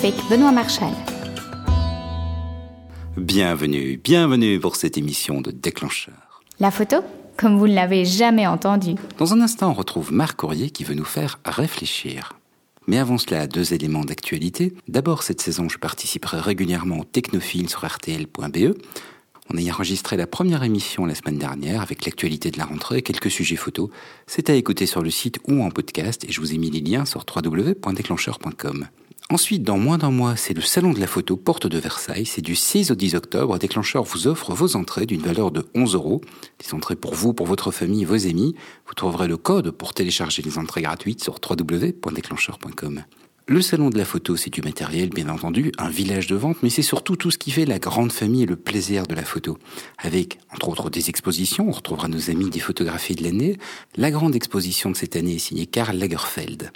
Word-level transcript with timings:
avec 0.00 0.14
Benoît 0.30 0.50
Marchal. 0.50 0.94
Bienvenue, 3.18 4.00
bienvenue 4.02 4.58
pour 4.58 4.76
cette 4.76 4.96
émission 4.96 5.42
de 5.42 5.50
Déclencheur. 5.50 6.42
La 6.58 6.70
photo 6.70 6.96
Comme 7.36 7.58
vous 7.58 7.68
ne 7.68 7.74
l'avez 7.74 8.06
jamais 8.06 8.46
entendu. 8.46 8.94
Dans 9.18 9.34
un 9.34 9.42
instant, 9.42 9.68
on 9.68 9.74
retrouve 9.74 10.10
Marc 10.10 10.38
Courrier 10.38 10.70
qui 10.70 10.84
veut 10.84 10.94
nous 10.94 11.04
faire 11.04 11.38
réfléchir. 11.44 12.32
Mais 12.86 12.96
avant 12.96 13.18
cela, 13.18 13.46
deux 13.46 13.74
éléments 13.74 14.06
d'actualité. 14.06 14.72
D'abord, 14.88 15.22
cette 15.22 15.42
saison, 15.42 15.68
je 15.68 15.76
participerai 15.76 16.40
régulièrement 16.40 17.00
au 17.00 17.04
Technophile 17.04 17.68
sur 17.68 17.86
RTL.be. 17.86 18.74
On 19.52 19.58
a 19.58 19.70
enregistré 19.70 20.16
la 20.16 20.26
première 20.26 20.62
émission 20.62 21.04
la 21.04 21.14
semaine 21.14 21.38
dernière 21.38 21.82
avec 21.82 22.06
l'actualité 22.06 22.50
de 22.50 22.56
la 22.56 22.64
rentrée 22.64 22.98
et 22.98 23.02
quelques 23.02 23.30
sujets 23.30 23.56
photos. 23.56 23.90
C'est 24.26 24.48
à 24.48 24.54
écouter 24.54 24.86
sur 24.86 25.02
le 25.02 25.10
site 25.10 25.40
ou 25.46 25.62
en 25.62 25.70
podcast 25.70 26.24
et 26.24 26.32
je 26.32 26.40
vous 26.40 26.54
ai 26.54 26.58
mis 26.58 26.70
les 26.70 26.80
liens 26.80 27.04
sur 27.04 27.26
www.déclencheur.com. 27.36 28.86
Ensuite, 29.30 29.62
dans 29.62 29.78
moins 29.78 29.96
d'un 29.96 30.10
mois, 30.10 30.34
c'est 30.34 30.54
le 30.54 30.60
Salon 30.60 30.92
de 30.92 30.98
la 30.98 31.06
photo 31.06 31.36
Porte 31.36 31.68
de 31.68 31.78
Versailles. 31.78 32.26
C'est 32.26 32.42
du 32.42 32.56
6 32.56 32.90
au 32.90 32.96
10 32.96 33.14
octobre. 33.14 33.60
Déclencheur 33.60 34.02
vous 34.02 34.26
offre 34.26 34.52
vos 34.54 34.74
entrées 34.74 35.06
d'une 35.06 35.20
valeur 35.20 35.52
de 35.52 35.64
11 35.76 35.94
euros. 35.94 36.20
Des 36.58 36.74
entrées 36.74 36.96
pour 36.96 37.14
vous, 37.14 37.32
pour 37.32 37.46
votre 37.46 37.70
famille, 37.70 38.04
vos 38.04 38.26
amis. 38.26 38.56
Vous 38.88 38.94
trouverez 38.94 39.28
le 39.28 39.36
code 39.36 39.70
pour 39.70 39.94
télécharger 39.94 40.42
les 40.42 40.58
entrées 40.58 40.82
gratuites 40.82 41.22
sur 41.22 41.36
www.déclencheur.com. 41.48 43.04
Le 43.46 43.62
salon 43.62 43.90
de 43.90 43.98
la 43.98 44.04
photo, 44.04 44.36
c'est 44.36 44.50
du 44.50 44.62
matériel, 44.62 45.08
bien 45.08 45.28
entendu, 45.28 45.72
un 45.78 45.90
village 45.90 46.28
de 46.28 46.36
vente, 46.36 46.58
mais 46.62 46.70
c'est 46.70 46.82
surtout 46.82 47.16
tout 47.16 47.32
ce 47.32 47.38
qui 47.38 47.50
fait 47.50 47.66
la 47.66 47.80
grande 47.80 48.12
famille 48.12 48.44
et 48.44 48.46
le 48.46 48.54
plaisir 48.54 49.08
de 49.08 49.14
la 49.14 49.24
photo. 49.24 49.58
Avec, 49.98 50.38
entre 50.54 50.68
autres, 50.68 50.88
des 50.88 51.08
expositions, 51.08 51.68
on 51.68 51.72
retrouvera 51.72 52.06
nos 52.06 52.30
amis 52.30 52.48
des 52.48 52.60
photographies 52.60 53.16
de 53.16 53.24
l'année. 53.24 53.58
La 53.96 54.10
grande 54.12 54.36
exposition 54.36 54.90
de 54.90 54.96
cette 54.96 55.16
année 55.16 55.34
est 55.34 55.38
signée 55.38 55.66
Karl 55.66 55.96
Lagerfeld. 55.96 56.70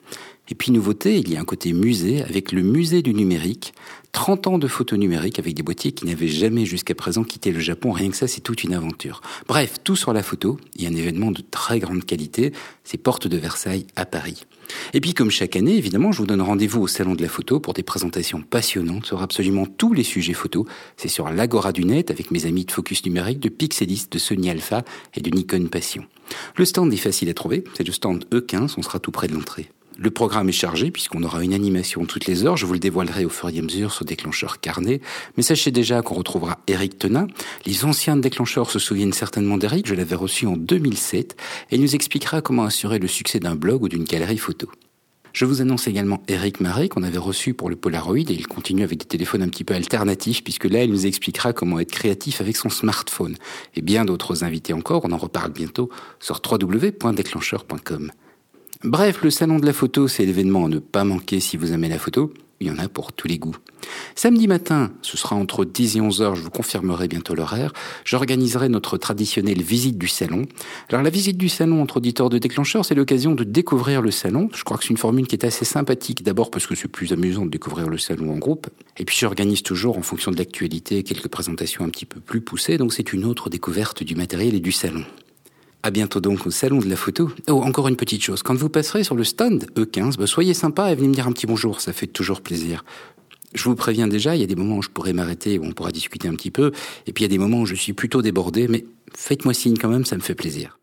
Et 0.48 0.54
puis 0.54 0.72
nouveauté, 0.72 1.18
il 1.18 1.30
y 1.30 1.36
a 1.36 1.40
un 1.40 1.44
côté 1.44 1.72
musée 1.72 2.22
avec 2.22 2.52
le 2.52 2.62
musée 2.62 3.00
du 3.00 3.14
numérique, 3.14 3.72
30 4.12 4.46
ans 4.46 4.58
de 4.58 4.68
photos 4.68 4.98
numériques 4.98 5.38
avec 5.38 5.54
des 5.54 5.62
boîtiers 5.62 5.92
qui 5.92 6.06
n'avaient 6.06 6.28
jamais 6.28 6.66
jusqu'à 6.66 6.94
présent 6.94 7.24
quitté 7.24 7.50
le 7.50 7.60
Japon. 7.60 7.92
Rien 7.92 8.10
que 8.10 8.16
ça, 8.16 8.28
c'est 8.28 8.42
toute 8.42 8.62
une 8.62 8.74
aventure. 8.74 9.22
Bref, 9.48 9.78
tout 9.82 9.96
sur 9.96 10.12
la 10.12 10.22
photo. 10.22 10.58
Il 10.76 10.82
y 10.82 10.86
a 10.86 10.90
un 10.90 10.94
événement 10.94 11.32
de 11.32 11.42
très 11.50 11.80
grande 11.80 12.04
qualité. 12.04 12.52
C'est 12.84 12.98
Porte 12.98 13.26
de 13.26 13.36
Versailles 13.36 13.86
à 13.96 14.06
Paris. 14.06 14.44
Et 14.92 15.00
puis, 15.00 15.14
comme 15.14 15.30
chaque 15.30 15.56
année, 15.56 15.76
évidemment, 15.76 16.12
je 16.12 16.18
vous 16.18 16.26
donne 16.26 16.42
rendez-vous 16.42 16.82
au 16.82 16.86
Salon 16.86 17.14
de 17.14 17.22
la 17.22 17.28
Photo 17.28 17.58
pour 17.58 17.74
des 17.74 17.82
présentations 17.82 18.40
passionnantes 18.40 19.06
sur 19.06 19.20
absolument 19.20 19.66
tous 19.66 19.94
les 19.94 20.04
sujets 20.04 20.32
photo. 20.32 20.66
C'est 20.96 21.08
sur 21.08 21.28
l'Agora 21.30 21.72
du 21.72 21.84
Net 21.84 22.10
avec 22.10 22.30
mes 22.30 22.46
amis 22.46 22.64
de 22.64 22.70
Focus 22.70 23.04
Numérique, 23.04 23.40
de 23.40 23.48
Pixelist, 23.48 24.12
de 24.12 24.18
Sony 24.18 24.48
Alpha 24.48 24.84
et 25.14 25.20
de 25.20 25.30
Nikon 25.30 25.66
Passion. 25.66 26.04
Le 26.56 26.64
stand 26.64 26.92
est 26.92 26.98
facile 26.98 27.30
à 27.30 27.34
trouver. 27.34 27.64
C'est 27.74 27.86
le 27.86 27.92
stand 27.92 28.24
E15. 28.30 28.74
On 28.76 28.82
sera 28.82 29.00
tout 29.00 29.10
près 29.10 29.26
de 29.26 29.34
l'entrée. 29.34 29.70
Le 29.96 30.10
programme 30.10 30.48
est 30.48 30.52
chargé 30.52 30.90
puisqu'on 30.90 31.22
aura 31.22 31.44
une 31.44 31.54
animation 31.54 32.04
toutes 32.04 32.26
les 32.26 32.44
heures. 32.44 32.56
Je 32.56 32.66
vous 32.66 32.72
le 32.72 32.78
dévoilerai 32.78 33.24
au 33.24 33.28
fur 33.28 33.48
et 33.48 33.58
à 33.58 33.62
mesure 33.62 33.92
sur 33.92 34.04
déclencheur 34.04 34.60
carnet. 34.60 35.00
Mais 35.36 35.42
sachez 35.42 35.70
déjà 35.70 36.02
qu'on 36.02 36.14
retrouvera 36.14 36.58
Eric 36.66 36.98
Tenin. 36.98 37.26
Les 37.66 37.84
anciens 37.84 38.16
déclencheurs 38.16 38.70
se 38.70 38.78
souviennent 38.78 39.12
certainement 39.12 39.56
d'Eric. 39.56 39.86
Je 39.86 39.94
l'avais 39.94 40.16
reçu 40.16 40.46
en 40.46 40.56
2007 40.56 41.36
et 41.70 41.76
il 41.76 41.80
nous 41.80 41.94
expliquera 41.94 42.42
comment 42.42 42.64
assurer 42.64 42.98
le 42.98 43.06
succès 43.06 43.38
d'un 43.38 43.54
blog 43.54 43.82
ou 43.82 43.88
d'une 43.88 44.04
galerie 44.04 44.38
photo. 44.38 44.68
Je 45.32 45.44
vous 45.44 45.60
annonce 45.60 45.88
également 45.88 46.22
Eric 46.28 46.60
Marais 46.60 46.88
qu'on 46.88 47.02
avait 47.02 47.18
reçu 47.18 47.54
pour 47.54 47.68
le 47.68 47.74
Polaroid 47.74 48.18
et 48.18 48.32
il 48.32 48.46
continue 48.46 48.84
avec 48.84 49.00
des 49.00 49.04
téléphones 49.04 49.42
un 49.42 49.48
petit 49.48 49.64
peu 49.64 49.74
alternatifs 49.74 50.44
puisque 50.44 50.66
là 50.66 50.84
il 50.84 50.90
nous 50.90 51.06
expliquera 51.06 51.52
comment 51.52 51.80
être 51.80 51.90
créatif 51.90 52.40
avec 52.40 52.56
son 52.56 52.68
smartphone. 52.68 53.36
Et 53.74 53.82
bien 53.82 54.04
d'autres 54.04 54.44
invités 54.44 54.72
encore, 54.72 55.04
on 55.04 55.10
en 55.10 55.18
reparle 55.18 55.50
bientôt 55.52 55.90
sur 56.20 56.40
www.déclencheur.com. 56.48 58.12
Bref, 58.84 59.22
le 59.22 59.30
salon 59.30 59.58
de 59.58 59.64
la 59.64 59.72
photo, 59.72 60.08
c'est 60.08 60.26
l'événement 60.26 60.66
à 60.66 60.68
ne 60.68 60.78
pas 60.78 61.04
manquer 61.04 61.40
si 61.40 61.56
vous 61.56 61.72
aimez 61.72 61.88
la 61.88 61.98
photo. 61.98 62.34
Il 62.60 62.66
y 62.66 62.70
en 62.70 62.78
a 62.78 62.86
pour 62.86 63.14
tous 63.14 63.26
les 63.26 63.38
goûts. 63.38 63.56
Samedi 64.14 64.46
matin, 64.46 64.92
ce 65.00 65.16
sera 65.16 65.36
entre 65.36 65.64
10 65.64 65.96
et 65.96 66.00
11 66.02 66.20
heures, 66.20 66.34
je 66.34 66.42
vous 66.42 66.50
confirmerai 66.50 67.08
bientôt 67.08 67.34
l'horaire, 67.34 67.72
j'organiserai 68.04 68.68
notre 68.68 68.98
traditionnelle 68.98 69.62
visite 69.62 69.96
du 69.96 70.06
salon. 70.06 70.42
Alors 70.90 71.02
la 71.02 71.08
visite 71.08 71.38
du 71.38 71.48
salon 71.48 71.80
entre 71.80 71.96
auditeurs 71.96 72.28
de 72.28 72.36
déclencheurs, 72.36 72.84
c'est 72.84 72.94
l'occasion 72.94 73.34
de 73.34 73.42
découvrir 73.42 74.02
le 74.02 74.10
salon. 74.10 74.50
Je 74.54 74.64
crois 74.64 74.76
que 74.76 74.84
c'est 74.84 74.90
une 74.90 74.98
formule 74.98 75.26
qui 75.26 75.34
est 75.34 75.46
assez 75.46 75.64
sympathique, 75.64 76.22
d'abord 76.22 76.50
parce 76.50 76.66
que 76.66 76.74
c'est 76.74 76.88
plus 76.88 77.10
amusant 77.14 77.46
de 77.46 77.50
découvrir 77.50 77.88
le 77.88 77.96
salon 77.96 78.34
en 78.34 78.38
groupe, 78.38 78.68
et 78.98 79.06
puis 79.06 79.16
j'organise 79.18 79.62
toujours 79.62 79.96
en 79.96 80.02
fonction 80.02 80.30
de 80.30 80.36
l'actualité 80.36 81.02
quelques 81.04 81.28
présentations 81.28 81.86
un 81.86 81.88
petit 81.88 82.06
peu 82.06 82.20
plus 82.20 82.42
poussées, 82.42 82.76
donc 82.76 82.92
c'est 82.92 83.14
une 83.14 83.24
autre 83.24 83.48
découverte 83.48 84.02
du 84.02 84.14
matériel 84.14 84.54
et 84.54 84.60
du 84.60 84.72
salon. 84.72 85.04
À 85.84 85.90
bientôt 85.90 86.18
donc 86.18 86.46
au 86.46 86.50
salon 86.50 86.78
de 86.78 86.88
la 86.88 86.96
photo. 86.96 87.30
Oh, 87.46 87.60
encore 87.62 87.88
une 87.88 87.96
petite 87.96 88.22
chose. 88.22 88.42
Quand 88.42 88.54
vous 88.54 88.70
passerez 88.70 89.04
sur 89.04 89.14
le 89.14 89.22
stand 89.22 89.66
E15, 89.76 90.16
bah, 90.16 90.26
soyez 90.26 90.54
sympa 90.54 90.90
et 90.90 90.94
venez 90.94 91.08
me 91.08 91.12
dire 91.12 91.26
un 91.26 91.32
petit 91.32 91.46
bonjour. 91.46 91.82
Ça 91.82 91.92
fait 91.92 92.06
toujours 92.06 92.40
plaisir. 92.40 92.86
Je 93.52 93.64
vous 93.64 93.74
préviens 93.74 94.08
déjà, 94.08 94.34
il 94.34 94.40
y 94.40 94.42
a 94.42 94.46
des 94.46 94.56
moments 94.56 94.78
où 94.78 94.82
je 94.82 94.88
pourrais 94.88 95.12
m'arrêter, 95.12 95.58
où 95.58 95.64
on 95.64 95.72
pourra 95.72 95.90
discuter 95.90 96.26
un 96.26 96.36
petit 96.36 96.50
peu. 96.50 96.72
Et 97.06 97.12
puis 97.12 97.22
il 97.22 97.26
y 97.26 97.30
a 97.30 97.36
des 97.36 97.36
moments 97.36 97.60
où 97.60 97.66
je 97.66 97.74
suis 97.74 97.92
plutôt 97.92 98.22
débordé, 98.22 98.66
mais 98.66 98.86
faites-moi 99.14 99.52
signe 99.52 99.76
quand 99.76 99.90
même, 99.90 100.06
ça 100.06 100.16
me 100.16 100.22
fait 100.22 100.34
plaisir. 100.34 100.78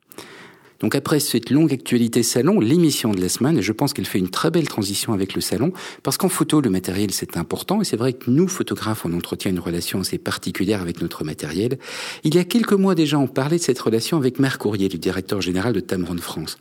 Donc 0.82 0.96
après 0.96 1.20
cette 1.20 1.50
longue 1.50 1.72
actualité 1.72 2.24
salon, 2.24 2.60
l'émission 2.60 3.12
de 3.12 3.22
la 3.22 3.30
semaine, 3.30 3.58
et 3.58 3.62
je 3.62 3.72
pense 3.72 3.94
qu'elle 3.94 4.06
fait 4.06 4.20
une 4.20 4.30
très 4.30 4.52
belle 4.52 4.68
transition 4.68 5.14
avec 5.14 5.36
le 5.36 5.42
salon, 5.42 5.72
parce 6.04 6.18
qu'en 6.18 6.30
photo, 6.30 6.60
le 6.60 6.70
matériel 6.70 7.12
c'est 7.12 7.38
important, 7.38 7.82
et 7.82 7.86
c'est 7.86 7.98
vrai 7.98 8.14
que 8.14 8.30
nous, 8.30 8.48
photographes, 8.48 9.06
on 9.06 9.14
entretient 9.14 9.52
une 9.52 9.60
relation 9.60 10.02
assez 10.02 10.18
particulière 10.18 10.82
avec 10.82 11.02
notre 11.02 11.24
matériel. 11.24 11.78
Il 12.24 12.36
y 12.36 12.40
a 12.40 12.44
quelques 12.44 12.74
mois 12.74 12.96
déjà, 12.96 13.20
on 13.20 13.28
parlait 13.28 13.58
de 13.58 13.64
cette 13.64 13.80
relation 13.80 14.18
avec 14.18 14.40
Marc 14.40 14.62
Courrier, 14.62 14.90
le 14.90 14.98
directeur 14.98 15.42
général 15.42 15.74
de 15.74 15.80
Tamron 15.80 16.18
France. 16.18 16.58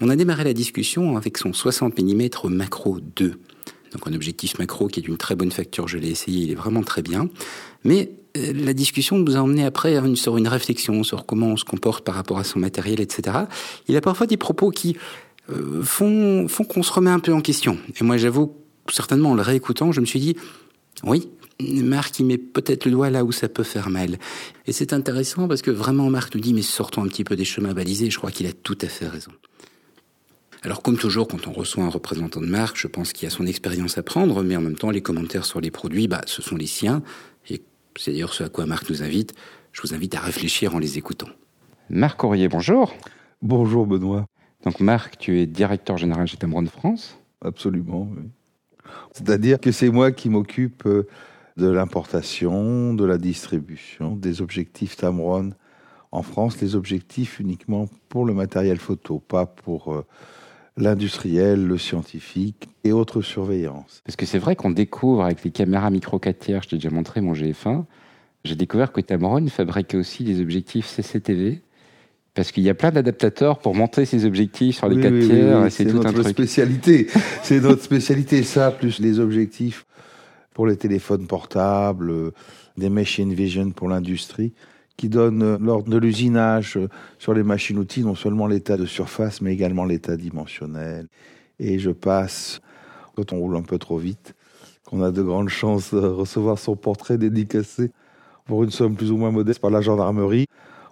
On 0.00 0.08
a 0.10 0.16
démarré 0.16 0.44
la 0.44 0.52
discussion 0.52 1.16
avec 1.16 1.38
son 1.38 1.52
60 1.52 1.98
mm 1.98 2.28
macro 2.50 3.00
2. 3.00 3.32
Donc 3.92 4.06
un 4.06 4.12
objectif 4.12 4.58
macro 4.58 4.88
qui 4.88 5.00
est 5.00 5.02
d'une 5.02 5.16
très 5.16 5.34
bonne 5.34 5.50
facture, 5.50 5.88
je 5.88 5.98
l'ai 5.98 6.10
essayé, 6.10 6.44
il 6.44 6.50
est 6.52 6.56
vraiment 6.56 6.82
très 6.82 7.02
bien. 7.02 7.28
Mais 7.84 8.10
la 8.36 8.72
discussion 8.72 9.18
nous 9.18 9.36
a 9.36 9.40
emmené 9.40 9.64
après 9.64 10.00
sur 10.16 10.36
une 10.36 10.48
réflexion 10.48 11.02
sur 11.02 11.26
comment 11.26 11.48
on 11.48 11.56
se 11.56 11.64
comporte 11.64 12.04
par 12.04 12.14
rapport 12.14 12.38
à 12.38 12.44
son 12.44 12.58
matériel, 12.58 13.00
etc. 13.00 13.38
Il 13.88 13.96
a 13.96 14.00
parfois 14.00 14.26
des 14.26 14.36
propos 14.36 14.70
qui 14.70 14.96
euh, 15.50 15.82
font, 15.82 16.48
font 16.48 16.64
qu'on 16.64 16.82
se 16.82 16.92
remet 16.92 17.10
un 17.10 17.20
peu 17.20 17.32
en 17.32 17.40
question. 17.40 17.78
Et 18.00 18.04
moi, 18.04 18.16
j'avoue, 18.16 18.54
certainement 18.90 19.30
en 19.30 19.34
le 19.34 19.42
réécoutant, 19.42 19.92
je 19.92 20.00
me 20.00 20.06
suis 20.06 20.20
dit, 20.20 20.36
oui, 21.04 21.28
Marc, 21.60 22.18
il 22.18 22.26
met 22.26 22.38
peut-être 22.38 22.84
le 22.84 22.90
doigt 22.90 23.10
là 23.10 23.24
où 23.24 23.32
ça 23.32 23.48
peut 23.48 23.62
faire 23.62 23.88
mal. 23.88 24.18
Et 24.66 24.72
c'est 24.72 24.92
intéressant 24.92 25.48
parce 25.48 25.62
que 25.62 25.70
vraiment, 25.70 26.10
Marc 26.10 26.34
nous 26.34 26.40
dit, 26.40 26.52
mais 26.52 26.62
sortons 26.62 27.02
un 27.02 27.08
petit 27.08 27.24
peu 27.24 27.36
des 27.36 27.44
chemins 27.44 27.72
balisés. 27.72 28.10
Je 28.10 28.18
crois 28.18 28.30
qu'il 28.30 28.46
a 28.46 28.52
tout 28.52 28.78
à 28.82 28.88
fait 28.88 29.08
raison. 29.08 29.30
Alors 30.62 30.82
comme 30.82 30.96
toujours, 30.96 31.28
quand 31.28 31.46
on 31.46 31.52
reçoit 31.52 31.84
un 31.84 31.88
représentant 31.88 32.40
de 32.40 32.46
marque, 32.46 32.76
je 32.76 32.88
pense 32.88 33.12
qu'il 33.12 33.28
a 33.28 33.30
son 33.30 33.46
expérience 33.46 33.98
à 33.98 34.02
prendre, 34.02 34.42
mais 34.42 34.56
en 34.56 34.60
même 34.60 34.76
temps, 34.76 34.90
les 34.90 35.02
commentaires 35.02 35.44
sur 35.44 35.60
les 35.60 35.70
produits, 35.70 36.08
bah, 36.08 36.22
ce 36.26 36.42
sont 36.42 36.56
les 36.56 36.66
siens. 36.66 37.02
C'est 37.98 38.12
d'ailleurs 38.12 38.34
ce 38.34 38.44
à 38.44 38.48
quoi 38.48 38.66
Marc 38.66 38.88
nous 38.90 39.02
invite. 39.02 39.34
Je 39.72 39.82
vous 39.82 39.94
invite 39.94 40.14
à 40.14 40.20
réfléchir 40.20 40.74
en 40.74 40.78
les 40.78 40.98
écoutant. 40.98 41.28
Marc 41.88 42.22
Aurier, 42.24 42.48
bonjour. 42.48 42.94
Bonjour 43.42 43.86
Benoît. 43.86 44.26
Donc 44.64 44.80
Marc, 44.80 45.18
tu 45.18 45.40
es 45.40 45.46
directeur 45.46 45.96
général 45.96 46.26
chez 46.26 46.36
Tamron 46.36 46.66
France 46.66 47.18
Absolument, 47.42 48.08
oui. 48.16 48.24
C'est-à-dire 49.12 49.60
que 49.60 49.72
c'est 49.72 49.90
moi 49.90 50.12
qui 50.12 50.28
m'occupe 50.28 50.86
euh, 50.86 51.06
de 51.56 51.68
l'importation, 51.68 52.94
de 52.94 53.04
la 53.04 53.18
distribution, 53.18 54.14
des 54.14 54.42
objectifs 54.42 54.96
Tamron 54.96 55.52
en 56.12 56.22
France, 56.22 56.60
les 56.60 56.74
objectifs 56.74 57.40
uniquement 57.40 57.88
pour 58.08 58.24
le 58.24 58.34
matériel 58.34 58.78
photo, 58.78 59.18
pas 59.18 59.46
pour 59.46 59.94
euh, 59.94 60.06
l'industriel, 60.76 61.66
le 61.66 61.78
scientifique 61.78 62.68
et 62.84 62.92
autres 62.92 63.22
surveillances. 63.22 64.02
Parce 64.04 64.16
que 64.16 64.26
c'est 64.26 64.38
vrai 64.38 64.56
qu'on 64.56 64.70
découvre 64.70 65.24
avec 65.24 65.42
les 65.44 65.50
caméras 65.50 65.90
micro 65.90 66.18
4 66.18 66.38
tiers, 66.38 66.62
je 66.62 66.68
t'ai 66.68 66.76
déjà 66.76 66.90
montré 66.90 67.20
mon 67.20 67.32
GF1, 67.32 67.84
j'ai 68.44 68.56
découvert 68.56 68.92
que 68.92 69.00
Tamron 69.00 69.46
fabriquait 69.48 69.96
aussi 69.96 70.24
des 70.24 70.40
objectifs 70.40 70.86
CCTV. 70.86 71.62
Parce 72.34 72.52
qu'il 72.52 72.64
y 72.64 72.68
a 72.68 72.74
plein 72.74 72.90
d'adaptateurs 72.90 73.58
pour 73.60 73.74
monter 73.74 74.04
ces 74.04 74.26
objectifs 74.26 74.76
sur 74.76 74.88
les 74.90 75.00
4 75.00 75.18
tiers. 75.26 75.72
c'est 75.72 75.84
notre 75.86 76.22
spécialité. 76.22 77.06
c'est 77.42 77.60
notre 77.60 77.82
spécialité, 77.82 78.42
ça, 78.42 78.70
plus 78.70 78.98
les 78.98 79.18
objectifs 79.20 79.86
pour 80.52 80.66
les 80.66 80.76
téléphones 80.76 81.26
portables, 81.26 82.32
des 82.76 82.90
machine 82.90 83.32
vision 83.32 83.70
pour 83.70 83.88
l'industrie 83.88 84.52
qui 84.96 85.08
donne 85.08 85.42
euh, 85.42 85.58
lors 85.60 85.82
de 85.82 85.96
l'usinage 85.96 86.76
euh, 86.76 86.88
sur 87.18 87.34
les 87.34 87.42
machines-outils 87.42 88.02
non 88.02 88.14
seulement 88.14 88.46
l'état 88.46 88.76
de 88.76 88.86
surface, 88.86 89.40
mais 89.40 89.52
également 89.52 89.84
l'état 89.84 90.16
dimensionnel. 90.16 91.08
Et 91.58 91.78
je 91.78 91.90
passe, 91.90 92.60
quand 93.14 93.32
on 93.32 93.38
roule 93.38 93.56
un 93.56 93.62
peu 93.62 93.78
trop 93.78 93.98
vite, 93.98 94.34
qu'on 94.86 95.02
a 95.02 95.10
de 95.10 95.22
grandes 95.22 95.48
chances 95.48 95.92
de 95.92 96.00
recevoir 96.00 96.58
son 96.58 96.76
portrait 96.76 97.18
dédicacé 97.18 97.90
pour 98.46 98.62
une 98.62 98.70
somme 98.70 98.94
plus 98.94 99.10
ou 99.10 99.16
moins 99.16 99.30
modeste 99.30 99.60
par 99.60 99.70
la 99.70 99.80
gendarmerie. 99.80 100.46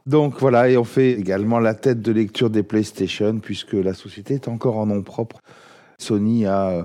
Donc 0.07 0.39
voilà, 0.39 0.69
et 0.69 0.77
on 0.77 0.85
fait 0.85 1.13
également 1.13 1.59
la 1.61 1.75
tête 1.75 2.03
de 2.03 2.13
lecture 2.13 2.51
des 2.51 2.63
PlayStation, 2.63 3.39
puisque 3.39 3.73
la 3.73 3.95
société 3.95 4.35
est 4.35 4.49
encore 4.49 4.77
en 4.77 4.87
nom 4.87 5.03
propre. 5.03 5.41
Sony 5.99 6.45
a 6.45 6.71
euh, 6.71 6.85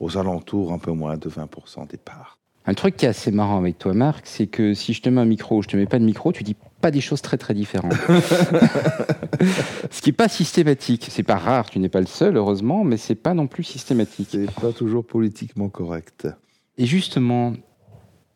aux 0.00 0.18
alentours 0.18 0.72
un 0.72 0.78
peu 0.78 0.92
moins 0.92 1.16
de 1.16 1.28
20% 1.28 1.88
des 1.88 1.96
parts. 1.96 2.37
Un 2.68 2.74
truc 2.74 2.98
qui 2.98 3.06
est 3.06 3.08
assez 3.08 3.30
marrant 3.30 3.56
avec 3.56 3.78
toi, 3.78 3.94
Marc, 3.94 4.26
c'est 4.26 4.46
que 4.46 4.74
si 4.74 4.92
je 4.92 5.00
te 5.00 5.08
mets 5.08 5.22
un 5.22 5.24
micro 5.24 5.56
ou 5.56 5.62
je 5.62 5.68
te 5.68 5.76
mets 5.78 5.86
pas 5.86 5.98
de 5.98 6.04
micro, 6.04 6.32
tu 6.32 6.42
dis 6.42 6.54
pas 6.82 6.90
des 6.90 7.00
choses 7.00 7.22
très 7.22 7.38
très 7.38 7.54
différentes. 7.54 7.94
Ce 9.90 10.02
qui 10.02 10.10
n'est 10.10 10.14
pas 10.14 10.28
systématique. 10.28 11.06
C'est 11.08 11.22
pas 11.22 11.36
rare, 11.36 11.70
tu 11.70 11.78
n'es 11.78 11.88
pas 11.88 12.00
le 12.00 12.06
seul, 12.06 12.36
heureusement, 12.36 12.84
mais 12.84 12.98
c'est 12.98 13.14
pas 13.14 13.32
non 13.32 13.46
plus 13.46 13.64
systématique. 13.64 14.28
C'est 14.32 14.50
pas 14.50 14.72
toujours 14.72 15.06
politiquement 15.06 15.70
correct. 15.70 16.28
Et 16.76 16.84
justement, 16.84 17.54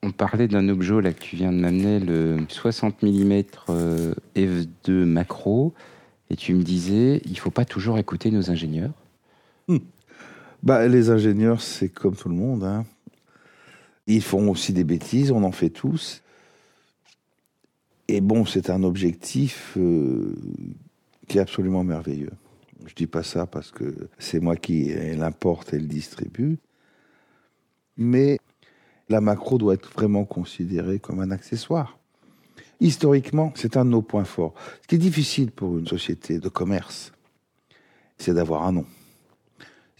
on 0.02 0.12
parlait 0.12 0.48
d'un 0.48 0.66
objet 0.70 1.02
là 1.02 1.12
que 1.12 1.20
tu 1.20 1.36
viens 1.36 1.52
de 1.52 1.58
m'amener, 1.58 2.00
le 2.00 2.38
60 2.48 3.02
mm 3.02 3.42
f2 4.34 5.04
macro, 5.04 5.74
et 6.30 6.36
tu 6.36 6.54
me 6.54 6.62
disais, 6.62 7.20
il 7.26 7.38
faut 7.38 7.50
pas 7.50 7.66
toujours 7.66 7.98
écouter 7.98 8.30
nos 8.30 8.50
ingénieurs. 8.50 8.94
Bah, 10.62 10.88
les 10.88 11.10
ingénieurs, 11.10 11.60
c'est 11.60 11.90
comme 11.90 12.16
tout 12.16 12.30
le 12.30 12.34
monde. 12.34 12.64
hein. 12.64 12.86
Ils 14.06 14.22
font 14.22 14.48
aussi 14.48 14.72
des 14.72 14.84
bêtises, 14.84 15.30
on 15.30 15.44
en 15.44 15.52
fait 15.52 15.70
tous. 15.70 16.22
Et 18.08 18.20
bon, 18.20 18.44
c'est 18.44 18.70
un 18.70 18.82
objectif 18.82 19.74
euh, 19.76 20.34
qui 21.28 21.38
est 21.38 21.40
absolument 21.40 21.84
merveilleux. 21.84 22.32
Je 22.86 22.94
dis 22.94 23.06
pas 23.06 23.22
ça 23.22 23.46
parce 23.46 23.70
que 23.70 24.08
c'est 24.18 24.40
moi 24.40 24.56
qui 24.56 24.92
l'importe 25.16 25.72
et 25.72 25.78
le 25.78 25.86
distribue. 25.86 26.58
Mais 27.96 28.38
la 29.08 29.20
macro 29.20 29.58
doit 29.58 29.74
être 29.74 29.92
vraiment 29.92 30.24
considérée 30.24 30.98
comme 30.98 31.20
un 31.20 31.30
accessoire. 31.30 31.98
Historiquement, 32.80 33.52
c'est 33.54 33.76
un 33.76 33.84
de 33.84 33.90
nos 33.90 34.02
points 34.02 34.24
forts. 34.24 34.54
Ce 34.82 34.88
qui 34.88 34.96
est 34.96 34.98
difficile 34.98 35.52
pour 35.52 35.78
une 35.78 35.86
société 35.86 36.38
de 36.38 36.48
commerce, 36.48 37.12
c'est 38.18 38.34
d'avoir 38.34 38.64
un 38.64 38.72
nom. 38.72 38.86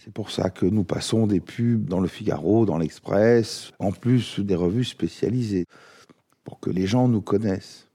C'est 0.03 0.11
pour 0.11 0.31
ça 0.31 0.49
que 0.49 0.65
nous 0.65 0.83
passons 0.83 1.27
des 1.27 1.39
pubs 1.39 1.85
dans 1.85 2.01
le 2.01 2.09
Figaro, 2.09 2.65
dans 2.65 2.77
l'Express, 2.77 3.71
en 3.79 3.93
plus 3.93 4.41
des 4.41 4.55
revues 4.55 4.83
spécialisées, 4.83 5.65
pour 6.43 6.59
que 6.59 6.69
les 6.69 6.87
gens 6.87 7.07
nous 7.07 7.21
connaissent. 7.21 7.87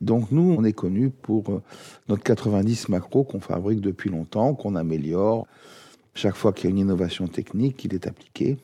Donc 0.00 0.32
nous, 0.32 0.54
on 0.56 0.64
est 0.64 0.72
connus 0.72 1.10
pour 1.10 1.50
euh, 1.50 1.62
notre 2.08 2.22
90 2.22 2.88
macro 2.88 3.24
qu'on 3.24 3.40
fabrique 3.40 3.82
depuis 3.82 4.08
longtemps, 4.08 4.54
qu'on 4.54 4.74
améliore. 4.74 5.46
Chaque 6.14 6.34
fois 6.34 6.54
qu'il 6.54 6.64
y 6.64 6.66
a 6.68 6.70
une 6.70 6.78
innovation 6.78 7.28
technique, 7.28 7.84
il 7.84 7.92
est 7.92 8.06
appliqué. 8.06 8.56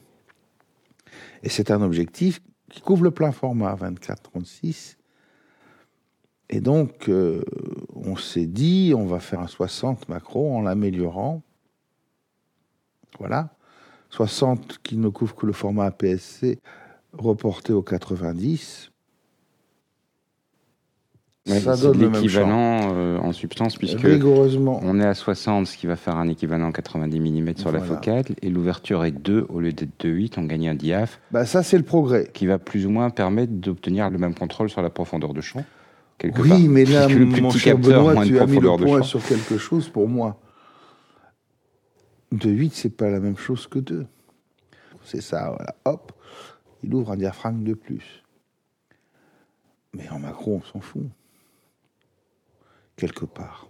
Et 1.43 1.51
c'est 1.51 1.71
un 1.71 1.83
objectif 1.83 2.41
qui 2.71 2.81
couvre 2.81 3.05
le 3.05 3.11
plein 3.11 3.31
format 3.31 3.75
24-36. 3.75 4.97
Et 6.49 6.63
donc, 6.63 7.11
euh, 7.11 7.45
on 7.95 8.17
s'est 8.17 8.47
dit, 8.47 8.95
on 8.97 9.05
va 9.05 9.21
faire 9.21 9.41
un 9.41 9.49
60 9.49 10.09
macro 10.09 10.57
en 10.57 10.63
l'améliorant. 10.63 11.43
Voilà. 13.19 13.51
60 14.11 14.79
qui 14.83 14.97
ne 14.97 15.09
couvre 15.09 15.35
que 15.35 15.47
le 15.47 15.53
format 15.53 15.87
APS-C, 15.87 16.59
reporté 17.13 17.73
au 17.73 17.83
90. 17.83 18.91
Ouais, 21.49 21.61
ça 21.61 21.77
donne 21.77 21.99
l'équivalent 22.13 22.93
euh, 22.95 23.19
en 23.19 23.33
substance, 23.33 23.77
puisque 23.77 24.01
Rigoureusement. 24.01 24.81
on 24.83 25.01
est 25.01 25.07
à 25.07 25.15
60, 25.15 25.67
ce 25.67 25.79
qui 25.79 25.87
va 25.87 25.97
faire 25.97 26.17
un 26.17 26.29
équivalent 26.29 26.71
90 26.73 27.21
mm 27.21 27.57
sur 27.57 27.73
la 27.73 27.81
focale, 27.81 28.25
et 28.43 28.51
l'ouverture 28.51 29.05
est 29.05 29.13
2 29.13 29.47
au 29.49 29.61
lieu 29.61 29.73
d'être 29.73 29.99
2,8, 30.05 30.35
on 30.37 30.43
gagne 30.45 30.69
un 30.69 30.75
diaph 30.75 31.21
Bah, 31.31 31.47
ça, 31.47 31.63
c'est 31.63 31.79
le 31.79 31.85
progrès. 31.85 32.29
qui 32.35 32.47
va 32.47 32.59
plus 32.59 32.85
ou 32.85 32.91
moins 32.91 33.09
permettre 33.09 33.53
d'obtenir 33.53 34.11
le 34.11 34.19
même 34.19 34.35
contrôle 34.35 34.69
sur 34.69 34.83
la 34.83 34.91
profondeur 34.91 35.33
de 35.33 35.41
champ. 35.41 35.65
part. 36.19 36.31
Oui, 36.41 36.69
mais 36.69 36.85
là, 36.85 37.09
le 37.09 37.27
plus 37.31 37.41
mon 37.41 37.49
petit 37.49 37.61
cher 37.61 37.77
capteur, 37.77 38.05
Benoît, 38.09 38.27
tu 38.27 38.39
as 38.39 38.47
mis 38.47 38.59
le 38.61 38.77
point 38.77 39.03
sur 39.03 39.25
quelque 39.25 39.57
chose 39.57 39.89
pour 39.89 40.07
moi. 40.07 40.39
De 42.33 42.51
8, 42.51 42.75
c'est 42.75 42.91
pas 42.91 43.11
la 43.11 43.21
même 43.21 43.37
chose 43.37 43.67
que 43.67 43.79
2. 43.79 44.07
C'est 45.05 45.23
ça, 45.23 45.51
voilà. 45.51 45.75
Hop, 45.85 46.13
il 46.83 46.95
ouvre 46.95 47.13
un 47.13 47.17
diaphragme 47.17 47.65
de 47.65 47.75
plus. 47.75 48.23
Mais 49.95 50.09
en 50.11 50.19
macro, 50.19 50.57
on 50.57 50.63
s'en 50.63 50.81
fout. 50.81 51.07
Quelque 52.97 53.25
part. 53.25 53.69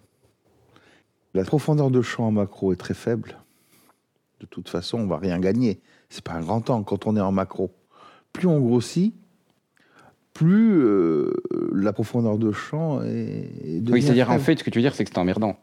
La 1.34 1.44
profondeur 1.44 1.90
de 1.90 2.02
champ 2.02 2.26
en 2.26 2.32
macro 2.32 2.72
est 2.72 2.76
très 2.76 2.94
faible. 2.94 3.38
De 4.40 4.46
toute 4.46 4.68
façon, 4.68 4.98
on 4.98 5.06
va 5.06 5.18
rien 5.18 5.38
gagner. 5.38 5.80
C'est 6.08 6.24
pas 6.24 6.32
un 6.32 6.40
grand 6.40 6.60
temps 6.60 6.82
quand 6.82 7.06
on 7.06 7.16
est 7.16 7.20
en 7.20 7.32
macro. 7.32 7.70
Plus 8.32 8.48
on 8.48 8.60
grossit, 8.60 9.14
plus 10.32 10.80
euh, 10.80 11.32
la 11.72 11.92
profondeur 11.92 12.38
de 12.38 12.52
champ 12.52 13.02
est. 13.02 13.50
est 13.64 13.90
Oui, 13.90 14.02
c'est-à-dire 14.02 14.30
en 14.30 14.38
fait, 14.38 14.58
ce 14.58 14.64
que 14.64 14.70
tu 14.70 14.78
veux 14.78 14.82
dire, 14.82 14.94
c'est 14.94 15.04
que 15.04 15.10
c'est 15.10 15.18
emmerdant. 15.18 15.58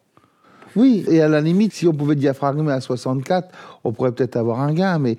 Oui, 0.75 1.05
et 1.07 1.21
à 1.21 1.27
la 1.29 1.41
limite, 1.41 1.73
si 1.73 1.87
on 1.87 1.93
pouvait 1.93 2.15
diaphragmer 2.15 2.71
à 2.71 2.81
64, 2.81 3.49
on 3.83 3.91
pourrait 3.93 4.11
peut-être 4.11 4.35
avoir 4.35 4.59
un 4.59 4.73
gain, 4.73 4.99
mais 4.99 5.17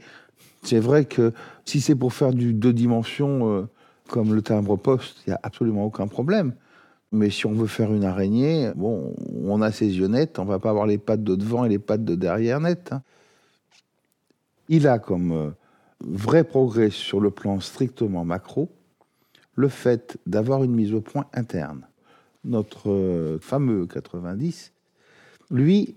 c'est 0.63 0.81
vrai 0.81 1.05
que 1.05 1.33
si 1.65 1.81
c'est 1.81 1.95
pour 1.95 2.13
faire 2.13 2.33
du 2.33 2.53
deux 2.53 2.73
dimensions 2.73 3.51
euh, 3.51 3.63
comme 4.09 4.35
le 4.35 4.43
timbre 4.43 4.77
poste, 4.77 5.17
il 5.27 5.31
n'y 5.31 5.35
a 5.35 5.41
absolument 5.43 5.85
aucun 5.85 6.09
problème. 6.09 6.55
Mais 7.13 7.31
si 7.31 7.47
on 7.47 7.53
veut 7.53 7.69
faire 7.69 7.93
une 7.95 8.05
araignée, 8.05 8.73
bon, 8.75 9.15
on 9.45 9.63
a 9.63 9.71
ses 9.71 9.87
yeux 9.87 10.09
nets, 10.09 10.39
on 10.39 10.45
va 10.45 10.59
pas 10.59 10.71
avoir 10.71 10.87
les 10.87 10.99
pattes 10.99 11.23
de 11.23 11.37
devant 11.37 11.65
et 11.65 11.69
les 11.69 11.79
pattes 11.79 12.05
de 12.05 12.15
derrière 12.15 12.61
nettes. 12.61 12.93
hein. 12.93 13.03
Il 14.69 14.89
a 14.89 14.99
comme 14.99 15.33
euh, 15.33 15.51
vrai 16.01 16.45
progrès 16.45 16.91
sur 16.91 17.21
le 17.21 17.31
plan 17.31 17.61
strictement 17.61 18.25
macro 18.25 18.69
le 19.55 19.69
fait 19.69 20.19
d'avoir 20.27 20.65
une 20.65 20.75
mise 20.75 20.93
au 20.93 21.01
point 21.01 21.27
interne. 21.33 21.87
Notre 22.45 22.91
euh, 22.91 23.39
fameux 23.41 23.87
90 23.87 24.73
lui, 25.51 25.95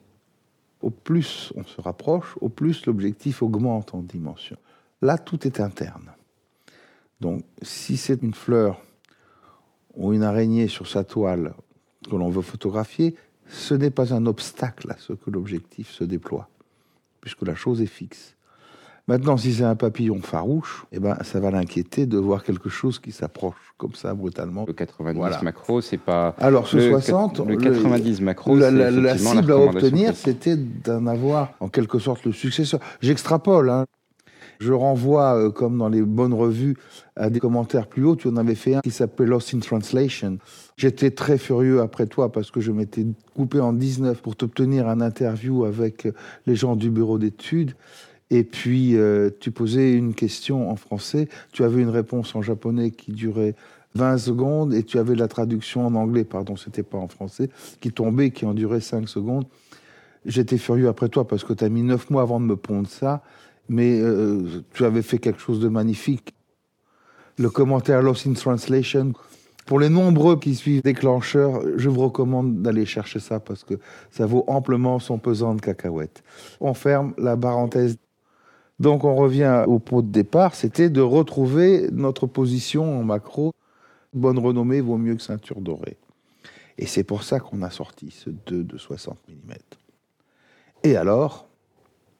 au 0.81 0.89
plus 0.89 1.51
on 1.55 1.63
se 1.63 1.81
rapproche, 1.81 2.35
au 2.41 2.49
plus 2.49 2.85
l'objectif 2.85 3.41
augmente 3.41 3.93
en 3.93 4.01
dimension. 4.01 4.57
Là, 5.01 5.17
tout 5.17 5.47
est 5.47 5.59
interne. 5.59 6.11
Donc, 7.21 7.43
si 7.61 7.97
c'est 7.97 8.21
une 8.21 8.33
fleur 8.33 8.81
ou 9.95 10.13
une 10.13 10.23
araignée 10.23 10.67
sur 10.67 10.87
sa 10.87 11.03
toile 11.03 11.53
que 12.09 12.15
l'on 12.15 12.29
veut 12.29 12.41
photographier, 12.41 13.15
ce 13.47 13.73
n'est 13.73 13.89
pas 13.89 14.13
un 14.13 14.25
obstacle 14.25 14.91
à 14.91 14.97
ce 14.97 15.13
que 15.13 15.29
l'objectif 15.29 15.89
se 15.91 16.03
déploie, 16.03 16.49
puisque 17.19 17.41
la 17.41 17.55
chose 17.55 17.81
est 17.81 17.87
fixe. 17.87 18.35
Maintenant, 19.09 19.37
si 19.37 19.55
c'est 19.55 19.63
un 19.63 19.75
papillon 19.75 20.19
farouche, 20.21 20.85
eh 20.91 20.99
ben, 20.99 21.17
ça 21.23 21.39
va 21.39 21.49
l'inquiéter 21.49 22.05
de 22.05 22.19
voir 22.19 22.43
quelque 22.43 22.69
chose 22.69 22.99
qui 22.99 23.11
s'approche 23.11 23.55
comme 23.79 23.95
ça 23.95 24.13
brutalement. 24.13 24.65
Le 24.67 24.73
90 24.73 25.17
Voilà. 25.17 25.41
macro, 25.41 25.81
c'est 25.81 25.97
pas. 25.97 26.35
Alors, 26.37 26.67
ce 26.67 26.77
le, 26.77 26.89
60, 26.91 27.39
le 27.39 27.55
90 27.57 28.21
macro, 28.21 28.55
la, 28.55 28.69
la- 28.69 28.91
la 28.91 29.17
cible 29.17 29.51
à 29.51 29.57
obtenir, 29.57 30.15
c'était 30.15 30.55
d'en 30.55 31.07
avoir 31.07 31.53
en 31.59 31.69
quelque 31.69 31.97
sorte 31.97 32.23
le 32.23 32.31
successeur. 32.33 32.79
J'extrapole. 33.01 33.71
Hein. 33.71 33.85
Je 34.59 34.73
renvoie, 34.73 35.35
euh, 35.37 35.49
comme 35.49 35.79
dans 35.79 35.89
les 35.89 36.03
bonnes 36.03 36.33
revues, 36.35 36.75
à 37.15 37.31
des 37.31 37.39
commentaires 37.39 37.87
plus 37.87 38.05
hauts. 38.05 38.15
Tu 38.15 38.27
en 38.27 38.37
avais 38.37 38.53
fait 38.55 38.75
un 38.75 38.81
qui 38.81 38.91
s'appelait 38.91 39.25
Lost 39.25 39.55
in 39.55 39.59
Translation. 39.59 40.37
J'étais 40.77 41.09
très 41.09 41.39
furieux 41.39 41.81
après 41.81 42.05
toi 42.05 42.31
parce 42.31 42.51
que 42.51 42.59
je 42.61 42.71
m'étais 42.71 43.07
coupé 43.35 43.59
en 43.59 43.73
19 43.73 44.21
pour 44.21 44.35
t'obtenir 44.35 44.87
un 44.87 45.01
interview 45.01 45.63
avec 45.65 46.05
euh, 46.05 46.11
les 46.45 46.55
gens 46.55 46.75
du 46.75 46.91
bureau 46.91 47.17
d'études. 47.17 47.71
Et 48.31 48.43
puis, 48.43 48.95
euh, 48.95 49.29
tu 49.39 49.51
posais 49.51 49.91
une 49.93 50.13
question 50.13 50.69
en 50.69 50.75
français. 50.75 51.27
Tu 51.51 51.63
avais 51.63 51.81
une 51.81 51.89
réponse 51.89 52.35
en 52.35 52.41
japonais 52.41 52.91
qui 52.91 53.11
durait 53.11 53.55
20 53.95 54.17
secondes 54.17 54.73
et 54.73 54.83
tu 54.83 54.99
avais 54.99 55.15
la 55.15 55.27
traduction 55.27 55.85
en 55.85 55.95
anglais, 55.95 56.23
pardon, 56.23 56.55
c'était 56.55 56.83
pas 56.83 56.97
en 56.97 57.07
français, 57.07 57.49
qui 57.81 57.91
tombait, 57.91 58.31
qui 58.31 58.45
en 58.45 58.53
durait 58.53 58.81
5 58.81 59.09
secondes. 59.09 59.45
J'étais 60.25 60.57
furieux 60.57 60.87
après 60.87 61.09
toi 61.09 61.27
parce 61.27 61.43
que 61.43 61.53
tu 61.53 61.63
as 61.63 61.69
mis 61.69 61.81
9 61.81 62.09
mois 62.09 62.21
avant 62.21 62.39
de 62.39 62.45
me 62.45 62.55
pondre 62.55 62.87
ça, 62.87 63.23
mais 63.67 63.99
euh, 63.99 64.63
tu 64.73 64.85
avais 64.85 65.01
fait 65.01 65.17
quelque 65.17 65.39
chose 65.39 65.59
de 65.59 65.69
magnifique. 65.69 66.35
Le 67.37 67.49
commentaire 67.49 68.01
Lost 68.01 68.27
in 68.27 68.33
Translation, 68.33 69.13
pour 69.65 69.79
les 69.79 69.89
nombreux 69.89 70.39
qui 70.39 70.55
suivent 70.55 70.81
Déclencheur, 70.81 71.61
je 71.77 71.89
vous 71.89 72.01
recommande 72.01 72.61
d'aller 72.61 72.85
chercher 72.85 73.19
ça 73.19 73.39
parce 73.39 73.63
que 73.63 73.75
ça 74.11 74.25
vaut 74.25 74.43
amplement 74.47 74.99
son 74.99 75.19
pesant 75.19 75.55
de 75.55 75.61
cacahuètes. 75.61 76.23
On 76.59 76.73
ferme 76.73 77.13
la 77.17 77.37
parenthèse. 77.37 77.97
Donc 78.79 79.03
on 79.03 79.15
revient 79.15 79.65
au 79.67 79.79
pot 79.79 80.01
de 80.01 80.07
départ, 80.07 80.55
c'était 80.55 80.89
de 80.89 81.01
retrouver 81.01 81.89
notre 81.91 82.27
position 82.27 82.99
en 82.99 83.03
macro. 83.03 83.53
Bonne 84.13 84.39
renommée 84.39 84.81
vaut 84.81 84.97
mieux 84.97 85.15
que 85.15 85.21
ceinture 85.21 85.59
dorée. 85.59 85.97
Et 86.77 86.85
c'est 86.85 87.03
pour 87.03 87.23
ça 87.23 87.39
qu'on 87.39 87.61
a 87.61 87.69
sorti 87.69 88.09
ce 88.09 88.29
2 88.29 88.63
de 88.63 88.77
60 88.77 89.17
mm. 89.27 89.53
Et 90.83 90.95
alors, 90.95 91.49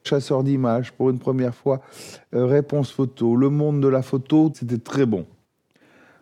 chasseur 0.04 0.44
d'images, 0.44 0.92
pour 0.92 1.08
une 1.08 1.18
première 1.18 1.54
fois, 1.54 1.80
euh, 2.34 2.44
réponse 2.44 2.92
photo, 2.92 3.36
le 3.36 3.48
monde 3.48 3.80
de 3.80 3.88
la 3.88 4.02
photo, 4.02 4.52
c'était 4.54 4.78
très 4.78 5.06
bon. 5.06 5.26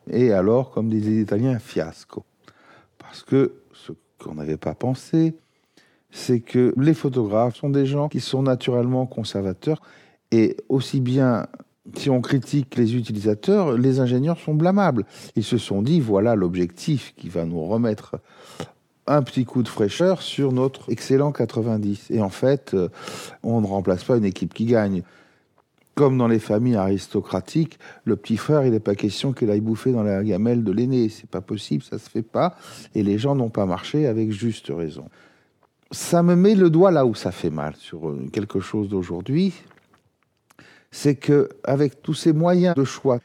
Et 0.09 0.33
alors, 0.33 0.71
comme 0.71 0.89
disaient 0.89 1.11
les 1.11 1.21
Italiens, 1.21 1.59
fiasco. 1.59 2.25
Parce 2.97 3.25
que 3.25 3.55
ce 3.73 3.93
qu'on 4.19 4.35
n'avait 4.35 4.57
pas 4.57 4.75
pensé, 4.75 5.35
c'est 6.11 6.41
que 6.41 6.73
les 6.77 6.95
photographes 6.95 7.57
sont 7.57 7.71
des 7.71 7.87
gens 7.87 8.09
qui 8.09 8.21
sont 8.21 8.43
naturellement 8.43 9.05
conservateurs 9.07 9.83
et 10.31 10.57
aussi 10.69 11.01
bien 11.01 11.47
si 11.97 12.11
on 12.11 12.21
critique 12.21 12.77
les 12.77 12.97
utilisateurs, 12.97 13.77
les 13.77 14.01
ingénieurs 14.01 14.39
sont 14.39 14.55
blâmables. 14.55 15.05
Ils 15.37 15.45
se 15.45 15.59
sont 15.59 15.83
dit, 15.83 16.01
voilà 16.01 16.35
l'objectif 16.35 17.15
qui 17.17 17.29
va 17.29 17.45
nous 17.45 17.65
remettre 17.65 18.17
un 19.07 19.23
petit 19.23 19.45
coup 19.45 19.63
de 19.63 19.69
fraîcheur 19.69 20.23
sur 20.23 20.53
notre 20.53 20.91
excellent 20.91 21.33
90. 21.33 22.11
Et 22.11 22.21
en 22.21 22.29
fait, 22.29 22.75
euh, 22.75 22.89
on 23.43 23.61
ne 23.61 23.67
remplace 23.67 24.05
pas 24.05 24.17
une 24.17 24.25
équipe 24.25 24.53
qui 24.53 24.67
gagne. 24.67 25.03
Comme 25.95 26.17
dans 26.17 26.29
les 26.29 26.39
familles 26.39 26.77
aristocratiques, 26.77 27.79
le 28.05 28.15
petit 28.15 28.37
frère, 28.37 28.65
il 28.65 28.71
n'est 28.71 28.81
pas 28.81 28.95
question 28.95 29.33
qu'il 29.33 29.51
aille 29.51 29.61
bouffer 29.61 29.91
dans 29.91 30.05
la 30.05 30.23
gamelle 30.23 30.63
de 30.63 30.71
l'aîné. 30.71 31.09
C'est 31.09 31.29
pas 31.29 31.41
possible, 31.41 31.83
ça 31.83 31.99
se 31.99 32.09
fait 32.09 32.23
pas. 32.23 32.55
Et 32.95 33.03
les 33.03 33.19
gens 33.19 33.35
n'ont 33.35 33.49
pas 33.49 33.67
marché 33.67 34.07
avec 34.07 34.31
juste 34.31 34.71
raison. 34.73 35.07
Ça 35.91 36.23
me 36.23 36.37
met 36.37 36.55
le 36.55 36.71
doigt 36.71 36.91
là 36.91 37.07
où 37.07 37.15
ça 37.15 37.33
fait 37.33 37.51
mal 37.51 37.75
sur 37.77 38.11
euh, 38.11 38.29
quelque 38.31 38.61
chose 38.61 38.89
d'aujourd'hui. 38.89 39.55
C'est 40.91 41.17
que 41.17 41.49
avec 41.65 42.03
tous 42.03 42.15
ces 42.15 42.33
moyens 42.33 42.75
de 42.75 42.85
choix, 42.85 43.21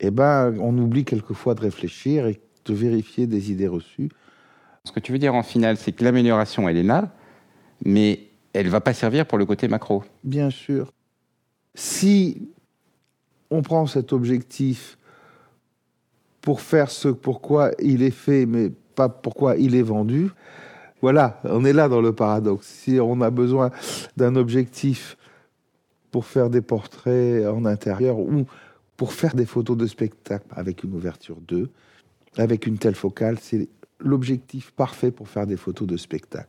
eh 0.00 0.10
ben, 0.10 0.56
on 0.60 0.76
oublie 0.78 1.04
quelquefois 1.04 1.54
de 1.54 1.60
réfléchir 1.60 2.26
et 2.26 2.40
de 2.64 2.74
vérifier 2.74 3.26
des 3.26 3.50
idées 3.50 3.68
reçues. 3.68 4.10
Ce 4.84 4.92
que 4.92 5.00
tu 5.00 5.12
veux 5.12 5.18
dire 5.18 5.34
en 5.34 5.42
finale, 5.42 5.76
c'est 5.76 5.92
que 5.92 6.04
l'amélioration, 6.04 6.68
elle 6.68 6.76
est 6.76 6.82
là, 6.82 7.12
mais 7.84 8.28
elle 8.52 8.68
va 8.68 8.80
pas 8.80 8.94
servir 8.94 9.26
pour 9.26 9.38
le 9.38 9.46
côté 9.46 9.68
macro. 9.68 10.04
Bien 10.24 10.50
sûr. 10.50 10.92
Si 11.74 12.48
on 13.50 13.62
prend 13.62 13.86
cet 13.86 14.12
objectif 14.12 14.98
pour 16.40 16.60
faire 16.60 16.90
ce 16.90 17.08
pourquoi 17.08 17.72
il 17.80 18.02
est 18.02 18.10
fait, 18.10 18.46
mais 18.46 18.70
pas 18.94 19.08
pourquoi 19.08 19.56
il 19.56 19.74
est 19.74 19.82
vendu, 19.82 20.30
voilà, 21.02 21.40
on 21.44 21.64
est 21.64 21.72
là 21.72 21.88
dans 21.88 22.00
le 22.00 22.12
paradoxe. 22.12 22.66
Si 22.66 22.98
on 23.00 23.20
a 23.20 23.30
besoin 23.30 23.70
d'un 24.16 24.36
objectif 24.36 25.16
pour 26.16 26.24
faire 26.24 26.48
des 26.48 26.62
portraits 26.62 27.46
en 27.46 27.66
intérieur 27.66 28.18
ou 28.18 28.46
pour 28.96 29.12
faire 29.12 29.34
des 29.34 29.44
photos 29.44 29.76
de 29.76 29.86
spectacle 29.86 30.46
avec 30.50 30.82
une 30.82 30.94
ouverture 30.94 31.36
2, 31.46 31.68
avec 32.38 32.66
une 32.66 32.78
telle 32.78 32.94
focale, 32.94 33.36
c'est 33.38 33.68
l'objectif 34.00 34.70
parfait 34.70 35.10
pour 35.10 35.28
faire 35.28 35.46
des 35.46 35.58
photos 35.58 35.86
de 35.86 35.98
spectacle. 35.98 36.48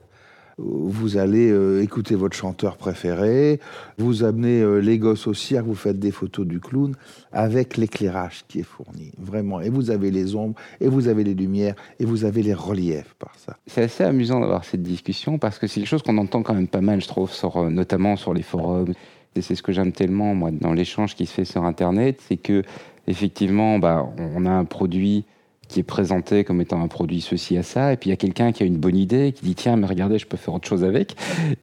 Vous 0.57 1.17
allez 1.17 1.51
euh, 1.51 1.83
écouter 1.83 2.15
votre 2.15 2.35
chanteur 2.37 2.77
préféré, 2.77 3.59
vous 3.97 4.23
amenez 4.23 4.61
euh, 4.61 4.77
les 4.77 4.99
gosses 4.99 5.27
au 5.27 5.33
cirque, 5.33 5.65
vous 5.65 5.75
faites 5.75 5.99
des 5.99 6.11
photos 6.11 6.47
du 6.47 6.61
clown 6.61 6.95
avec 7.33 7.75
l'éclairage 7.75 8.45
qui 8.47 8.61
est 8.61 8.63
fourni, 8.63 9.11
vraiment. 9.19 9.59
Et 9.59 9.69
vous 9.69 9.91
avez 9.91 10.11
les 10.11 10.33
ombres, 10.33 10.55
et 10.79 10.87
vous 10.87 11.09
avez 11.09 11.25
les 11.25 11.33
lumières, 11.33 11.75
et 11.99 12.05
vous 12.05 12.23
avez 12.23 12.41
les 12.41 12.53
reliefs 12.53 13.15
par 13.19 13.35
ça. 13.37 13.57
C'est 13.67 13.83
assez 13.83 14.05
amusant 14.05 14.39
d'avoir 14.39 14.63
cette 14.63 14.81
discussion 14.81 15.37
parce 15.37 15.59
que 15.59 15.67
c'est 15.67 15.81
quelque 15.81 15.89
chose 15.89 16.03
qu'on 16.03 16.17
entend 16.17 16.41
quand 16.41 16.53
même 16.53 16.69
pas 16.69 16.79
mal, 16.79 17.01
je 17.01 17.07
trouve, 17.09 17.29
euh, 17.43 17.69
notamment 17.69 18.15
sur 18.15 18.33
les 18.33 18.43
forums. 18.43 18.93
Et 19.37 19.41
c'est 19.41 19.55
ce 19.55 19.63
que 19.63 19.71
j'aime 19.71 19.91
tellement, 19.91 20.35
moi, 20.35 20.51
dans 20.51 20.73
l'échange 20.73 21.15
qui 21.15 21.25
se 21.25 21.33
fait 21.33 21.45
sur 21.45 21.63
Internet, 21.63 22.19
c'est 22.27 22.37
que, 22.37 22.63
effectivement, 23.07 23.79
bah, 23.79 24.05
on 24.17 24.45
a 24.45 24.51
un 24.51 24.65
produit 24.65 25.25
qui 25.67 25.81
est 25.81 25.83
présenté 25.83 26.43
comme 26.43 26.61
étant 26.61 26.81
un 26.81 26.87
produit 26.87 27.19
ceci 27.21 27.57
à 27.57 27.63
ça, 27.63 27.91
et 27.91 27.97
puis 27.97 28.09
il 28.09 28.11
y 28.11 28.13
a 28.13 28.17
quelqu'un 28.17 28.51
qui 28.53 28.63
a 28.63 28.65
une 28.65 28.77
bonne 28.77 28.95
idée, 28.95 29.33
qui 29.33 29.43
dit 29.43 29.53
tiens, 29.55 29.75
mais 29.75 29.85
regardez, 29.85 30.17
je 30.17 30.25
peux 30.25 30.37
faire 30.37 30.53
autre 30.53 30.67
chose 30.67 30.83
avec. 30.83 31.15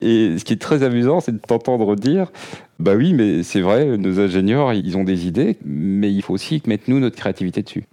Et 0.03 0.37
ce 0.39 0.45
qui 0.45 0.53
est 0.53 0.61
très 0.61 0.83
amusant, 0.83 1.21
c'est 1.21 1.33
de 1.33 1.39
t'entendre 1.39 1.97
dire 1.97 2.31
bah 2.79 2.95
oui, 2.97 3.15
mais 3.15 3.43
c'est 3.43 3.61
vrai, 3.61 3.97
nos 3.97 4.21
ingénieurs, 4.21 4.75
ils 4.75 4.97
ont 4.97 5.05
des 5.05 5.27
idées, 5.27 5.57
mais 5.65 6.13
il 6.13 6.23
faut 6.23 6.35
aussi 6.35 6.63
mettre 6.67 6.85
nous 6.89 7.01
notre 7.01 7.17
créativité 7.17 7.63
dessus. 7.63 7.85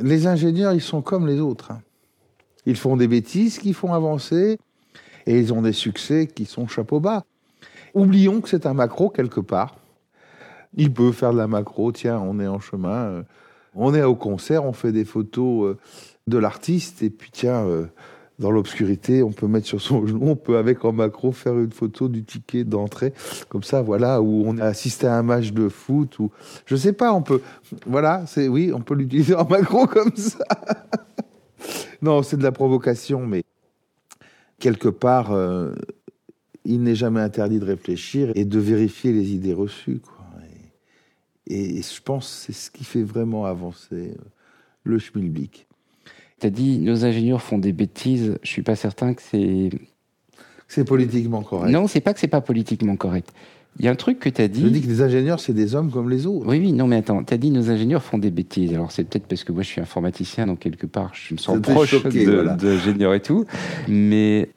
Les 0.00 0.26
ingénieurs, 0.26 0.72
ils 0.72 0.80
sont 0.80 1.02
comme 1.02 1.26
les 1.26 1.40
autres. 1.40 1.72
hein. 1.72 1.80
Ils 2.64 2.76
font 2.76 2.96
des 2.96 3.08
bêtises 3.08 3.58
qui 3.58 3.72
font 3.74 3.92
avancer, 3.92 4.58
et 5.26 5.38
ils 5.38 5.52
ont 5.52 5.60
des 5.60 5.72
succès 5.72 6.26
qui 6.26 6.46
sont 6.46 6.66
chapeau 6.66 6.98
bas. 7.00 7.24
Oublions 7.94 8.40
que 8.40 8.48
c'est 8.48 8.66
un 8.66 8.74
macro 8.74 9.10
quelque 9.10 9.40
part. 9.40 9.76
Il 10.76 10.92
peut 10.92 11.12
faire 11.12 11.32
de 11.32 11.38
la 11.38 11.46
macro, 11.46 11.92
tiens, 11.92 12.18
on 12.18 12.40
est 12.40 12.46
en 12.46 12.60
chemin, 12.60 12.90
euh, 12.90 13.22
on 13.74 13.94
est 13.94 14.02
au 14.02 14.14
concert, 14.14 14.64
on 14.64 14.72
fait 14.72 14.92
des 14.92 15.04
photos 15.04 15.66
euh, 15.66 15.78
de 16.26 16.38
l'artiste, 16.38 17.02
et 17.02 17.10
puis 17.10 17.30
tiens, 17.32 17.64
euh, 17.64 17.86
dans 18.38 18.50
l'obscurité, 18.50 19.22
on 19.22 19.32
peut 19.32 19.46
mettre 19.46 19.66
sur 19.66 19.80
son 19.80 20.06
genou, 20.06 20.28
on 20.28 20.36
peut 20.36 20.58
avec 20.58 20.84
en 20.84 20.92
macro 20.92 21.32
faire 21.32 21.58
une 21.58 21.72
photo 21.72 22.08
du 22.08 22.22
ticket 22.22 22.64
d'entrée, 22.64 23.14
comme 23.48 23.62
ça, 23.62 23.80
voilà, 23.80 24.20
où 24.20 24.44
on 24.46 24.58
a 24.58 24.64
assisté 24.66 25.06
à 25.06 25.16
un 25.16 25.22
match 25.22 25.52
de 25.52 25.68
foot, 25.68 26.18
ou 26.18 26.30
je 26.66 26.76
sais 26.76 26.92
pas, 26.92 27.12
on 27.12 27.22
peut, 27.22 27.40
voilà, 27.86 28.24
c'est 28.26 28.48
oui, 28.48 28.70
on 28.74 28.80
peut 28.80 28.94
l'utiliser 28.94 29.34
en 29.34 29.48
macro 29.48 29.86
comme 29.88 30.14
ça. 30.16 30.44
non, 32.02 32.22
c'est 32.22 32.36
de 32.36 32.42
la 32.42 32.52
provocation, 32.52 33.26
mais 33.26 33.42
quelque 34.58 34.88
part, 34.88 35.32
il 36.68 36.82
n'est 36.82 36.94
jamais 36.94 37.20
interdit 37.20 37.58
de 37.58 37.64
réfléchir 37.64 38.30
et 38.36 38.44
de 38.44 38.58
vérifier 38.58 39.12
les 39.12 39.32
idées 39.32 39.54
reçues. 39.54 39.98
Quoi. 39.98 40.14
Et, 41.48 41.78
et 41.78 41.82
je 41.82 42.02
pense 42.02 42.26
que 42.46 42.52
c'est 42.52 42.58
ce 42.66 42.70
qui 42.70 42.84
fait 42.84 43.02
vraiment 43.02 43.46
avancer 43.46 43.94
euh, 44.14 44.14
le 44.84 44.98
schmilblick. 44.98 45.66
Tu 46.40 46.46
as 46.46 46.50
dit 46.50 46.78
nos 46.78 47.04
ingénieurs 47.04 47.42
font 47.42 47.58
des 47.58 47.72
bêtises, 47.72 48.38
je 48.42 48.48
suis 48.48 48.62
pas 48.62 48.76
certain 48.76 49.14
que 49.14 49.22
c'est. 49.22 49.70
C'est 50.68 50.84
politiquement 50.84 51.42
correct. 51.42 51.72
Non, 51.72 51.86
c'est 51.88 52.02
pas 52.02 52.12
que 52.12 52.20
c'est 52.20 52.28
pas 52.28 52.42
politiquement 52.42 52.96
correct. 52.96 53.32
Il 53.78 53.84
y 53.84 53.88
a 53.88 53.90
un 53.92 53.96
truc 53.96 54.18
que 54.18 54.28
tu 54.28 54.42
as 54.42 54.48
dit. 54.48 54.60
Je 54.62 54.68
dis 54.68 54.82
que 54.82 54.86
les 54.88 55.00
ingénieurs, 55.02 55.40
c'est 55.40 55.52
des 55.54 55.74
hommes 55.74 55.90
comme 55.90 56.10
les 56.10 56.26
autres. 56.26 56.46
Oui, 56.46 56.58
oui, 56.58 56.72
non, 56.72 56.86
mais 56.86 56.96
attends, 56.96 57.24
tu 57.24 57.32
as 57.32 57.38
dit 57.38 57.50
nos 57.50 57.70
ingénieurs 57.70 58.02
font 58.02 58.18
des 58.18 58.30
bêtises. 58.30 58.74
Alors 58.74 58.92
c'est 58.92 59.04
peut-être 59.04 59.26
parce 59.26 59.44
que 59.44 59.52
moi 59.52 59.62
je 59.62 59.68
suis 59.68 59.80
informaticien, 59.80 60.46
donc 60.46 60.58
quelque 60.58 60.86
part 60.86 61.12
je 61.14 61.32
me 61.34 61.38
sens 61.38 61.58
proche 61.62 62.02
de- 62.04 62.24
voilà. 62.30 62.54
d'ingénieurs 62.56 63.14
et 63.14 63.22
tout. 63.22 63.46
Mais 63.88 64.50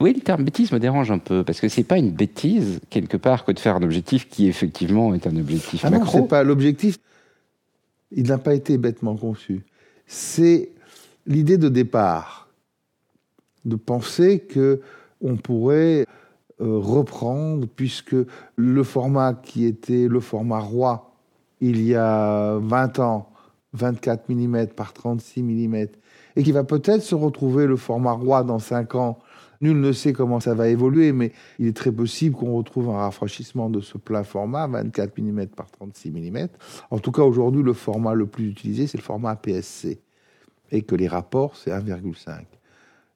oui, 0.00 0.12
le 0.12 0.20
terme 0.20 0.44
bêtise 0.44 0.72
me 0.72 0.78
dérange 0.78 1.10
un 1.10 1.18
peu, 1.18 1.42
parce 1.42 1.60
que 1.60 1.68
c'est 1.68 1.84
pas 1.84 1.96
une 1.96 2.10
bêtise, 2.10 2.80
quelque 2.90 3.16
part, 3.16 3.44
que 3.44 3.52
de 3.52 3.58
faire 3.58 3.76
un 3.76 3.82
objectif 3.82 4.28
qui 4.28 4.46
effectivement 4.46 5.14
est 5.14 5.26
un 5.26 5.36
objectif 5.36 5.84
Ah 5.84 5.90
non, 5.90 6.00
macro. 6.00 6.18
c'est 6.18 6.28
pas 6.28 6.42
l'objectif. 6.42 6.98
Il 8.12 8.28
n'a 8.28 8.38
pas 8.38 8.54
été 8.54 8.76
bêtement 8.78 9.16
conçu. 9.16 9.64
C'est 10.06 10.70
l'idée 11.26 11.58
de 11.58 11.68
départ, 11.68 12.48
de 13.64 13.76
penser 13.76 14.40
que 14.40 14.80
on 15.22 15.36
pourrait 15.36 16.06
euh, 16.60 16.78
reprendre, 16.78 17.66
puisque 17.66 18.16
le 18.56 18.82
format 18.82 19.34
qui 19.34 19.64
était 19.64 20.08
le 20.08 20.20
format 20.20 20.60
roi 20.60 21.14
il 21.60 21.82
y 21.82 21.94
a 21.94 22.58
20 22.58 22.98
ans, 22.98 23.30
24 23.72 24.28
mm 24.28 24.68
par 24.68 24.92
36 24.92 25.42
mm, 25.42 25.74
et 26.36 26.42
qui 26.42 26.52
va 26.52 26.64
peut-être 26.64 27.02
se 27.02 27.14
retrouver 27.14 27.66
le 27.66 27.76
format 27.76 28.12
roi 28.12 28.42
dans 28.44 28.58
5 28.58 28.94
ans. 28.94 29.18
Nul 29.66 29.80
ne 29.80 29.90
sait 29.90 30.12
comment 30.12 30.38
ça 30.38 30.54
va 30.54 30.68
évoluer, 30.68 31.12
mais 31.12 31.32
il 31.58 31.66
est 31.66 31.76
très 31.76 31.90
possible 31.90 32.36
qu'on 32.36 32.56
retrouve 32.56 32.90
un 32.90 32.98
rafraîchissement 32.98 33.68
de 33.68 33.80
ce 33.80 33.98
plein 33.98 34.22
format, 34.22 34.68
24 34.68 35.18
mm 35.18 35.46
par 35.48 35.68
36 35.72 36.12
mm. 36.12 36.48
En 36.92 37.00
tout 37.00 37.10
cas, 37.10 37.22
aujourd'hui, 37.22 37.64
le 37.64 37.72
format 37.72 38.14
le 38.14 38.26
plus 38.26 38.48
utilisé, 38.48 38.86
c'est 38.86 38.98
le 38.98 39.02
format 39.02 39.32
APS-C, 39.32 40.00
et 40.70 40.82
que 40.82 40.94
les 40.94 41.08
rapports, 41.08 41.56
c'est 41.56 41.72
1,5. 41.72 42.44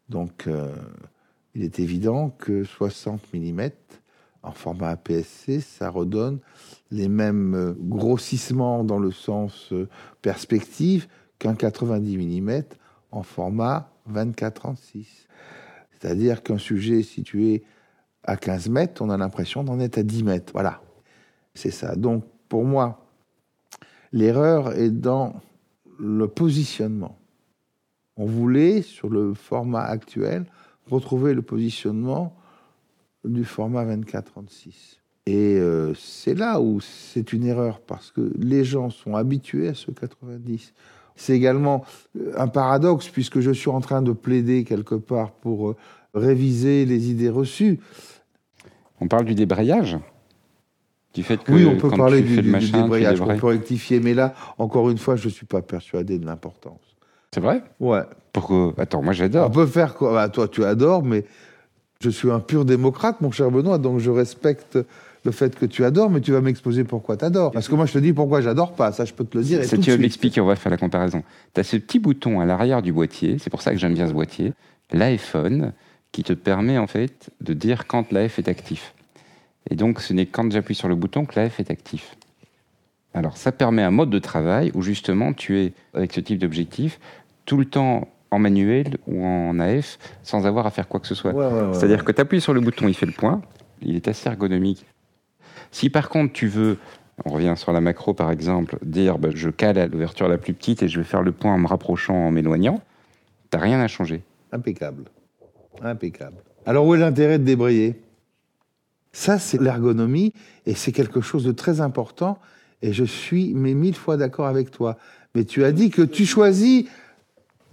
Donc, 0.08 0.48
euh, 0.48 0.74
il 1.54 1.62
est 1.62 1.78
évident 1.78 2.30
que 2.30 2.64
60 2.64 3.32
mm 3.32 3.68
en 4.42 4.50
format 4.50 4.88
APS-C, 4.88 5.60
ça 5.60 5.88
redonne 5.88 6.40
les 6.90 7.08
mêmes 7.08 7.54
euh, 7.54 7.74
grossissements 7.78 8.82
dans 8.82 8.98
le 8.98 9.12
sens 9.12 9.72
euh, 9.72 9.88
perspective 10.20 11.06
qu'un 11.38 11.54
90 11.54 12.18
mm 12.18 12.62
en 13.12 13.22
format 13.22 13.92
24-36. 14.12 15.06
C'est-à-dire 16.00 16.42
qu'un 16.42 16.58
sujet 16.58 17.02
situé 17.02 17.62
à 18.24 18.36
15 18.36 18.68
mètres, 18.68 19.02
on 19.02 19.10
a 19.10 19.16
l'impression 19.16 19.64
d'en 19.64 19.80
être 19.80 19.98
à 19.98 20.02
10 20.02 20.24
mètres. 20.24 20.52
Voilà, 20.52 20.82
c'est 21.54 21.70
ça. 21.70 21.94
Donc, 21.96 22.24
pour 22.48 22.64
moi, 22.64 23.06
l'erreur 24.12 24.72
est 24.76 24.90
dans 24.90 25.34
le 25.98 26.26
positionnement. 26.26 27.18
On 28.16 28.24
voulait, 28.24 28.82
sur 28.82 29.08
le 29.08 29.34
format 29.34 29.82
actuel, 29.82 30.46
retrouver 30.86 31.34
le 31.34 31.42
positionnement 31.42 32.34
du 33.24 33.44
format 33.44 33.84
24-36. 33.84 34.98
Et 35.26 35.58
euh, 35.58 35.94
c'est 35.94 36.34
là 36.34 36.60
où 36.60 36.80
c'est 36.80 37.32
une 37.32 37.44
erreur, 37.44 37.80
parce 37.80 38.10
que 38.10 38.32
les 38.36 38.64
gens 38.64 38.90
sont 38.90 39.16
habitués 39.16 39.68
à 39.68 39.74
ce 39.74 39.90
90. 39.90 40.72
C'est 41.20 41.34
également 41.36 41.84
euh, 42.18 42.32
un 42.38 42.48
paradoxe, 42.48 43.08
puisque 43.08 43.40
je 43.40 43.50
suis 43.50 43.68
en 43.68 43.80
train 43.82 44.00
de 44.00 44.12
plaider 44.12 44.64
quelque 44.64 44.94
part 44.94 45.32
pour 45.32 45.68
euh, 45.70 45.76
réviser 46.14 46.86
les 46.86 47.10
idées 47.10 47.28
reçues. 47.28 47.78
On 49.02 49.06
parle 49.06 49.26
du 49.26 49.34
débrayage? 49.34 49.98
Du 51.12 51.22
fait 51.22 51.42
que 51.42 51.52
oui, 51.52 51.66
on 51.66 51.76
peut 51.76 51.90
parler 51.90 52.22
du, 52.22 52.40
du- 52.40 52.70
débrayage, 52.70 53.20
on 53.20 53.24
débrayes. 53.24 53.38
peut 53.40 53.46
rectifier, 53.48 54.00
mais 54.00 54.14
là, 54.14 54.32
encore 54.56 54.88
une 54.88 54.96
fois, 54.98 55.16
je 55.16 55.26
ne 55.26 55.32
suis 55.32 55.44
pas 55.44 55.60
persuadé 55.60 56.18
de 56.18 56.24
l'importance. 56.24 56.80
C'est 57.34 57.40
vrai? 57.40 57.62
Ouais. 57.80 58.02
Pourquoi 58.32 58.72
Attends, 58.78 59.02
moi 59.02 59.10
On 59.10 59.16
j'adore. 59.16 59.50
peut 59.50 59.66
faire 59.66 59.94
quoi? 59.94 60.12
Bah, 60.12 60.28
Toi, 60.30 60.48
tu 60.48 60.64
adores, 60.64 61.02
mais 61.04 61.24
je 62.00 62.08
suis 62.08 62.30
un 62.30 62.40
pur 62.40 62.64
démocrate, 62.64 63.20
mon 63.20 63.30
cher 63.30 63.50
Benoît, 63.50 63.76
donc 63.76 63.98
je 63.98 64.10
respecte 64.10 64.78
le 65.24 65.32
fait 65.32 65.54
que 65.54 65.66
tu 65.66 65.84
adores, 65.84 66.10
mais 66.10 66.20
tu 66.20 66.32
vas 66.32 66.40
m'exposer 66.40 66.84
pourquoi 66.84 67.16
tu 67.16 67.24
adores. 67.24 67.50
Parce 67.52 67.68
que 67.68 67.74
moi, 67.74 67.86
je 67.86 67.92
te 67.92 67.98
dis 67.98 68.12
pourquoi 68.12 68.40
j'adore 68.40 68.72
pas, 68.72 68.92
ça, 68.92 69.04
je 69.04 69.12
peux 69.12 69.24
te 69.24 69.36
le 69.36 69.44
dire. 69.44 69.60
et 69.60 69.64
Ça, 69.64 69.76
tout 69.76 69.82
tu 69.82 69.90
vas 69.90 69.98
m'expliquer, 69.98 70.40
on 70.40 70.46
va 70.46 70.56
faire 70.56 70.70
la 70.70 70.78
comparaison. 70.78 71.22
Tu 71.54 71.60
as 71.60 71.64
ce 71.64 71.76
petit 71.76 71.98
bouton 71.98 72.40
à 72.40 72.46
l'arrière 72.46 72.82
du 72.82 72.92
boîtier, 72.92 73.36
c'est 73.38 73.50
pour 73.50 73.62
ça 73.62 73.72
que 73.72 73.78
j'aime 73.78 73.94
bien 73.94 74.08
ce 74.08 74.12
boîtier, 74.12 74.52
l'iPhone, 74.92 75.72
qui 76.12 76.24
te 76.24 76.32
permet 76.32 76.78
en 76.78 76.86
fait 76.86 77.30
de 77.40 77.52
dire 77.54 77.86
quand 77.86 78.10
l'AF 78.12 78.38
est 78.38 78.48
actif. 78.48 78.94
Et 79.70 79.74
donc, 79.76 80.00
ce 80.00 80.12
n'est 80.12 80.26
quand 80.26 80.50
j'appuie 80.50 80.74
sur 80.74 80.88
le 80.88 80.94
bouton 80.94 81.24
que 81.26 81.38
l'AF 81.38 81.60
est 81.60 81.70
actif. 81.70 82.16
Alors, 83.12 83.36
ça 83.36 83.52
permet 83.52 83.82
un 83.82 83.90
mode 83.90 84.10
de 84.10 84.18
travail 84.18 84.70
où 84.74 84.82
justement 84.82 85.32
tu 85.32 85.58
es, 85.58 85.72
avec 85.94 86.12
ce 86.12 86.20
type 86.20 86.38
d'objectif, 86.38 86.98
tout 87.44 87.58
le 87.58 87.64
temps 87.64 88.08
en 88.30 88.38
manuel 88.38 88.96
ou 89.06 89.24
en 89.24 89.58
AF 89.58 89.98
sans 90.22 90.46
avoir 90.46 90.66
à 90.66 90.70
faire 90.70 90.88
quoi 90.88 91.00
que 91.00 91.06
ce 91.06 91.14
soit. 91.14 91.32
Ouais, 91.32 91.46
ouais, 91.46 91.52
ouais, 91.52 91.74
C'est-à-dire 91.74 91.98
ouais. 91.98 92.04
que 92.04 92.12
tu 92.12 92.20
appuies 92.20 92.40
sur 92.40 92.54
le 92.54 92.60
bouton, 92.60 92.86
il 92.86 92.94
fait 92.94 93.06
le 93.06 93.12
point, 93.12 93.42
il 93.82 93.96
est 93.96 94.06
assez 94.08 94.28
ergonomique. 94.28 94.86
Si 95.70 95.90
par 95.90 96.08
contre 96.08 96.32
tu 96.32 96.48
veux, 96.48 96.78
on 97.24 97.30
revient 97.30 97.54
sur 97.56 97.72
la 97.72 97.80
macro 97.80 98.14
par 98.14 98.30
exemple, 98.30 98.78
dire 98.82 99.18
bah, 99.18 99.28
je 99.32 99.50
cale 99.50 99.78
à 99.78 99.86
l'ouverture 99.86 100.28
la 100.28 100.38
plus 100.38 100.54
petite 100.54 100.82
et 100.82 100.88
je 100.88 100.98
vais 100.98 101.04
faire 101.04 101.22
le 101.22 101.32
point 101.32 101.54
en 101.54 101.58
me 101.58 101.66
rapprochant, 101.66 102.14
en 102.14 102.30
m'éloignant, 102.30 102.80
t'as 103.50 103.58
rien 103.58 103.80
à 103.80 103.88
changer. 103.88 104.22
Impeccable. 104.52 105.04
Impeccable. 105.82 106.36
Alors, 106.66 106.86
où 106.86 106.94
est 106.94 106.98
l'intérêt 106.98 107.38
de 107.38 107.44
débrayer? 107.44 108.00
Ça, 109.12 109.38
c'est 109.38 109.60
l'ergonomie 109.60 110.32
et 110.66 110.74
c'est 110.74 110.92
quelque 110.92 111.20
chose 111.20 111.44
de 111.44 111.52
très 111.52 111.80
important. 111.80 112.38
Et 112.82 112.92
je 112.92 113.04
suis 113.04 113.54
mais 113.54 113.74
mille 113.74 113.94
fois 113.94 114.16
d'accord 114.16 114.46
avec 114.46 114.70
toi. 114.70 114.96
Mais 115.34 115.44
tu 115.44 115.64
as 115.64 115.72
dit 115.72 115.90
que 115.90 116.02
tu 116.02 116.26
choisis, 116.26 116.86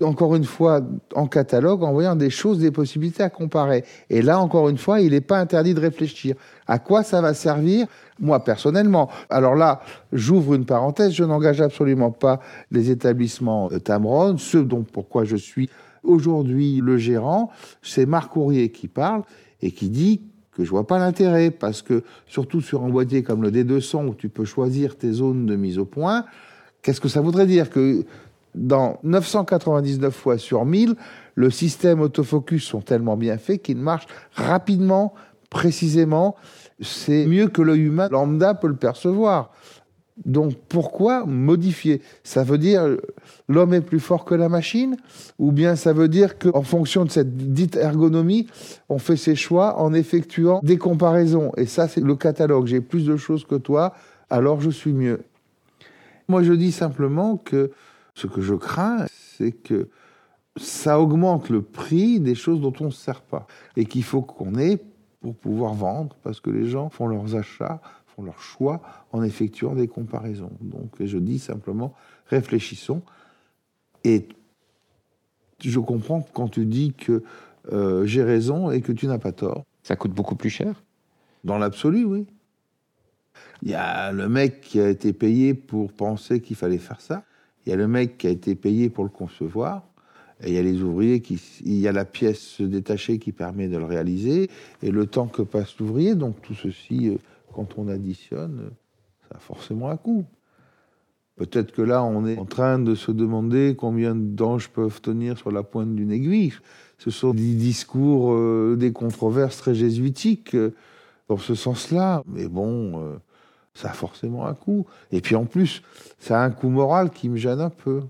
encore 0.02 0.36
une 0.36 0.44
fois, 0.44 0.82
en 1.16 1.28
catalogue, 1.28 1.84
en 1.84 1.92
voyant 1.92 2.16
des 2.16 2.30
choses, 2.30 2.60
des 2.60 2.72
possibilités 2.72 3.24
à 3.24 3.30
comparer. 3.30 3.84
Et 4.10 4.22
là, 4.22 4.40
encore 4.40 4.70
une 4.70 4.78
fois, 4.78 5.02
il 5.02 5.12
n'est 5.12 5.22
pas 5.22 5.40
interdit 5.40 5.74
de 5.74 5.80
réfléchir. 5.80 6.36
À 6.68 6.80
quoi 6.80 7.04
ça 7.04 7.22
va 7.22 7.34
servir 7.34 7.88
Moi, 8.20 8.44
personnellement? 8.44 9.10
Alors 9.30 9.56
là, 9.56 9.82
j'ouvre 10.14 10.54
une 10.54 10.66
parenthèse, 10.66 11.14
je 11.14 11.24
n'engage 11.24 11.62
absolument 11.62 12.12
pas 12.12 12.40
les 12.72 12.92
établissements 12.92 13.70
Tamron. 13.84 14.38
Ce 14.38 14.58
dont 14.58 14.84
pourquoi 14.84 15.24
je 15.24 15.36
suis 15.36 15.70
aujourd'hui 16.04 16.80
le 16.82 16.98
gérant, 16.98 17.52
c'est 17.82 18.06
Marc 18.06 18.32
Courrier 18.32 18.72
qui 18.72 18.88
parle 18.88 19.24
et 19.62 19.72
qui 19.72 19.90
dit 19.90 20.22
que 20.58 20.64
je 20.64 20.70
vois 20.72 20.88
pas 20.88 20.98
l'intérêt, 20.98 21.52
parce 21.52 21.84
que 21.84 22.04
surtout 22.26 22.62
sur 22.62 22.84
un 22.84 22.90
boîtier 22.90 23.22
comme 23.22 23.44
le 23.44 23.52
D200 23.52 24.08
où 24.08 24.16
tu 24.16 24.28
peux 24.28 24.46
choisir 24.46 24.98
tes 24.98 25.12
zones 25.12 25.46
de 25.46 25.56
mise 25.56 25.78
au 25.78 25.86
point, 25.86 26.26
qu'est-ce 26.82 27.00
que 27.00 27.08
ça 27.08 27.22
voudrait 27.22 27.46
dire? 27.46 27.70
Que 27.70 28.06
dans 28.58 29.00
999 29.04 30.14
fois 30.14 30.38
sur 30.38 30.66
1000, 30.66 30.96
le 31.36 31.50
système 31.50 32.02
autofocus 32.02 32.64
sont 32.64 32.82
tellement 32.82 33.16
bien 33.16 33.38
faits 33.38 33.62
qu'ils 33.62 33.78
marchent 33.78 34.08
rapidement, 34.34 35.14
précisément. 35.50 36.36
C'est 36.82 37.26
mieux 37.26 37.48
que 37.48 37.62
l'œil 37.62 37.84
humain 37.84 38.10
lambda 38.10 38.54
peut 38.54 38.68
le 38.68 38.76
percevoir. 38.76 39.52
Donc 40.26 40.56
pourquoi 40.68 41.26
modifier? 41.26 42.02
Ça 42.24 42.44
veut 42.44 42.58
dire 42.58 42.98
l'homme 43.48 43.76
est 43.76 43.82
plus 43.82 44.00
fort 44.00 44.26
que 44.26 44.34
la 44.34 44.50
machine? 44.50 44.98
Ou 45.38 45.52
bien 45.52 45.76
ça 45.76 45.94
veut 45.94 46.08
dire 46.08 46.40
qu'en 46.40 46.64
fonction 46.64 47.06
de 47.06 47.12
cette 47.12 47.54
dite 47.54 47.76
ergonomie, 47.76 48.48
on 48.90 48.98
fait 48.98 49.16
ses 49.16 49.36
choix 49.36 49.80
en 49.80 49.94
effectuant 49.94 50.60
des 50.64 50.78
comparaisons? 50.78 51.52
Et 51.56 51.68
ça, 51.68 51.88
c'est 51.88 52.02
le 52.02 52.16
catalogue. 52.16 52.66
J'ai 52.66 52.82
plus 52.82 53.06
de 53.06 53.16
choses 53.16 53.46
que 53.46 53.56
toi, 53.56 53.94
alors 54.32 54.60
je 54.60 54.72
suis 54.72 54.94
mieux. 54.94 55.22
Moi, 56.28 56.42
je 56.42 56.54
dis 56.54 56.72
simplement 56.72 57.38
que 57.38 57.72
ce 58.18 58.28
que 58.28 58.42
je 58.42 58.54
crains, 58.54 59.06
c'est 59.38 59.52
que 59.52 59.90
ça 60.56 61.00
augmente 61.00 61.50
le 61.50 61.62
prix 61.62 62.20
des 62.20 62.36
choses 62.36 62.62
dont 62.62 62.74
on 62.80 62.86
ne 62.86 62.90
se 62.90 63.02
sert 63.02 63.22
pas. 63.22 63.48
Et 63.76 63.86
qu'il 63.86 64.04
faut 64.04 64.22
qu'on 64.22 64.56
ait 64.56 64.80
pour 65.22 65.36
pouvoir 65.36 65.74
vendre, 65.74 66.16
parce 66.24 66.40
que 66.40 66.50
les 66.50 66.66
gens 66.68 66.90
font 66.90 67.08
leurs 67.08 67.36
achats 67.36 67.82
leur 68.24 68.40
choix 68.42 68.82
en 69.12 69.24
effectuant 69.24 69.76
des 69.76 69.88
comparaisons. 69.88 70.52
Donc 70.62 70.92
je 71.04 71.18
dis 71.18 71.40
simplement, 71.40 71.94
réfléchissons. 72.28 73.02
Et 74.04 74.28
je 75.64 75.80
comprends 75.80 76.22
quand 76.34 76.50
tu 76.50 76.66
dis 76.66 76.94
que 76.94 77.24
euh, 77.72 78.06
j'ai 78.06 78.24
raison 78.24 78.72
et 78.72 78.82
que 78.82 78.92
tu 78.92 79.08
n'as 79.08 79.18
pas 79.18 79.32
tort. 79.32 79.66
Ça 79.84 79.96
coûte 79.96 80.12
beaucoup 80.12 80.36
plus 80.36 80.50
cher 80.50 80.84
Dans 81.44 81.58
l'absolu, 81.58 82.06
oui. 82.06 82.28
Il 83.62 83.70
y 83.70 83.76
a 83.76 84.12
le 84.12 84.30
mec 84.30 84.62
qui 84.62 84.80
a 84.80 84.90
été 84.90 85.14
payé 85.14 85.54
pour 85.54 85.92
penser 85.92 86.42
qu'il 86.42 86.56
fallait 86.56 86.78
faire 86.78 87.02
ça. 87.02 87.24
Il 87.68 87.72
y 87.72 87.74
a 87.74 87.76
le 87.76 87.90
mec 87.90 88.18
qui 88.18 88.28
a 88.28 88.30
été 88.30 88.56
payé 88.56 88.90
pour 88.90 89.04
le 89.04 89.10
concevoir. 89.10 89.84
Et 90.42 90.52
il 90.52 90.54
y 90.54 90.58
a 90.58 90.62
les 90.62 90.82
ouvriers 90.82 91.20
qui, 91.20 91.38
il 91.66 91.78
y 91.80 91.88
a 91.90 91.92
la 91.92 92.06
pièce 92.06 92.62
détachée 92.62 93.20
qui 93.20 93.34
permet 93.34 93.68
de 93.68 93.76
le 93.78 93.84
réaliser 93.84 94.50
et 94.82 94.90
le 94.90 95.06
temps 95.06 95.28
que 95.28 95.42
passe 95.42 95.78
l'ouvrier. 95.78 96.16
Donc 96.16 96.42
tout 96.42 96.54
ceci 96.54 97.10
euh, 97.10 97.18
quand 97.54 97.78
on 97.78 97.90
additionne, 97.90 98.70
ça 99.28 99.36
a 99.36 99.40
forcément 99.40 99.90
un 99.90 99.98
coût. 99.98 100.24
Peut-être 101.36 101.74
que 101.74 101.82
là, 101.82 102.06
on 102.06 102.26
est 102.26 102.38
en 102.38 102.46
train 102.46 102.80
de 102.80 102.96
se 102.96 103.12
demander 103.12 103.76
combien 103.78 104.16
d'anges 104.16 104.70
peuvent 104.70 105.02
tenir 105.02 105.38
sur 105.38 105.52
la 105.52 105.64
pointe 105.64 105.94
d'une 105.94 106.12
aiguille. 106.12 106.54
Ce 107.00 107.12
sont 107.12 107.34
des 107.34 107.54
discours, 107.54 108.32
euh, 108.32 108.78
des 108.80 108.94
controverses 108.94 109.58
très 109.58 109.76
jésuitiques 109.76 110.56
euh, 110.56 110.74
dans 111.28 111.38
ce 111.38 111.54
sens-là. 111.54 112.24
Mais 112.28 112.48
bon, 112.48 113.20
ça 113.78 113.92
a 113.92 113.94
forcément 113.94 114.48
un 114.48 114.56
coût. 114.56 114.88
Et 115.12 115.22
puis 115.22 115.36
en 115.36 115.46
plus, 115.46 115.84
ça 116.18 116.42
a 116.42 116.46
un 116.46 116.50
coût 116.50 116.70
moral 116.70 117.12
qui 117.12 117.30
me 117.30 117.38
gêne 117.38 117.62
un 117.62 117.70
peu. 117.70 118.02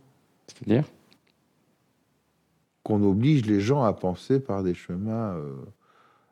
C'est-à-dire? 0.48 0.86
Qu'on 2.84 3.04
oblige 3.04 3.46
les 3.46 3.60
gens 3.60 3.84
à 3.84 3.92
penser 3.92 4.40
par 4.40 4.64
des 4.64 4.74
chemins, 4.74 5.36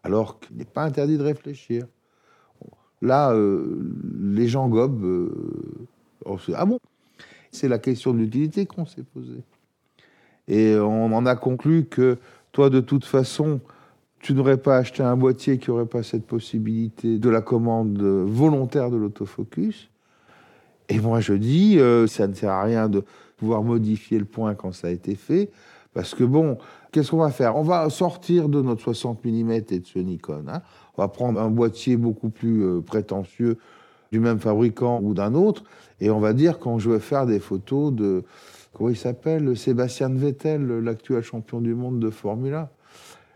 alors 0.03 0.39
qu'il 0.39 0.55
n'est 0.55 0.63
pas 0.63 0.83
interdit 0.83 1.17
de 1.17 1.23
réfléchir. 1.23 1.85
Là, 3.01 3.33
euh, 3.33 3.93
les 4.21 4.47
gens 4.47 4.69
gobent. 4.69 5.03
Euh, 5.03 5.87
ah 6.53 6.65
bon? 6.65 6.79
C'est 7.51 7.67
la 7.67 7.77
question 7.77 8.13
de 8.13 8.19
l'utilité 8.19 8.65
qu'on 8.65 8.85
s'est 8.85 9.03
posée. 9.03 9.43
Et 10.47 10.77
on 10.77 11.13
en 11.13 11.25
a 11.25 11.35
conclu 11.35 11.85
que 11.85 12.17
toi, 12.53 12.69
de 12.69 12.79
toute 12.79 13.03
façon, 13.03 13.59
tu 14.25 14.33
n'aurais 14.33 14.57
pas 14.57 14.77
acheté 14.77 15.03
un 15.03 15.15
boîtier 15.15 15.59
qui 15.59 15.69
n'aurait 15.69 15.85
pas 15.85 16.01
cette 16.01 16.25
possibilité 16.25 17.19
de 17.19 17.29
la 17.29 17.41
commande 17.41 18.01
volontaire 18.01 18.89
de 18.89 18.97
l'autofocus. 18.97 19.91
Et 20.89 20.99
moi, 20.99 21.19
je 21.19 21.33
dis, 21.33 21.77
euh, 21.77 22.07
ça 22.07 22.25
ne 22.25 22.33
sert 22.33 22.49
à 22.49 22.63
rien 22.63 22.89
de 22.89 23.03
pouvoir 23.37 23.61
modifier 23.61 24.17
le 24.17 24.25
point 24.25 24.55
quand 24.55 24.71
ça 24.71 24.87
a 24.87 24.89
été 24.89 25.13
fait. 25.13 25.51
Parce 25.93 26.15
que 26.15 26.23
bon, 26.23 26.57
qu'est-ce 26.91 27.11
qu'on 27.11 27.19
va 27.19 27.29
faire? 27.29 27.55
On 27.55 27.61
va 27.61 27.87
sortir 27.91 28.49
de 28.49 28.63
notre 28.63 28.81
60 28.81 29.23
mm 29.23 29.51
et 29.51 29.61
de 29.61 29.85
ce 29.85 29.99
Nikon. 29.99 30.45
Hein. 30.47 30.63
On 30.97 31.03
va 31.03 31.07
prendre 31.07 31.39
un 31.39 31.51
boîtier 31.51 31.95
beaucoup 31.95 32.29
plus 32.29 32.63
euh, 32.63 32.81
prétentieux 32.81 33.59
du 34.11 34.19
même 34.19 34.39
fabricant 34.39 35.01
ou 35.03 35.13
d'un 35.13 35.35
autre, 35.35 35.63
et 36.01 36.09
on 36.09 36.19
va 36.19 36.33
dire 36.33 36.57
quand 36.57 36.79
je 36.79 36.89
veux 36.89 36.99
faire 36.99 37.27
des 37.27 37.39
photos 37.39 37.93
de 37.93 38.23
comment 38.73 38.89
il 38.89 38.97
s'appelle? 38.97 39.55
Sébastien 39.55 40.09
Vettel, 40.09 40.65
l'actuel 40.79 41.21
champion 41.21 41.61
du 41.61 41.75
monde 41.75 41.99
de 41.99 42.09
Formule 42.09 42.55
1. 42.55 42.69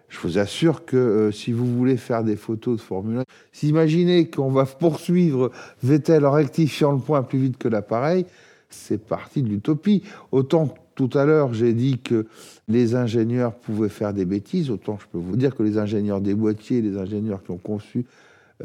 Je 0.10 0.20
vous 0.20 0.38
assure 0.40 0.86
que 0.86 0.98
euh, 0.98 1.32
si 1.32 1.52
vous 1.52 1.66
voulez 1.66 1.98
faire 1.98 2.24
des 2.24 2.36
photos 2.36 2.78
de 2.78 2.82
Formule 2.82 3.20
1, 3.20 3.24
s'imaginez 3.52 4.30
qu'on 4.30 4.50
va 4.50 4.66
poursuivre 4.66 5.52
Vettel 5.84 6.26
en 6.26 6.32
rectifiant 6.32 6.92
le 6.92 7.00
point 7.00 7.22
plus 7.22 7.40
vite 7.40 7.58
que 7.58 7.68
l'appareil, 7.68 8.26
c'est 8.70 9.04
parti 9.04 9.44
de 9.44 9.50
l'utopie. 9.50 10.04
Autant 10.32 10.74
tout 10.96 11.10
à 11.14 11.26
l'heure, 11.26 11.54
j'ai 11.54 11.74
dit 11.74 12.00
que 12.00 12.26
les 12.68 12.96
ingénieurs 12.96 13.54
pouvaient 13.54 13.90
faire 13.90 14.14
des 14.14 14.26
bêtises. 14.26 14.70
Autant 14.70 14.98
je 15.00 15.08
peux 15.12 15.18
vous 15.18 15.38
dire 15.38 15.56
que 15.56 15.64
les 15.64 15.78
ingénieurs 15.78 16.22
des 16.22 16.34
boîtiers, 16.34 16.82
les 16.82 16.98
ingénieurs 16.98 17.44
qui 17.44 17.52
ont 17.52 17.58
conçu 17.58 18.06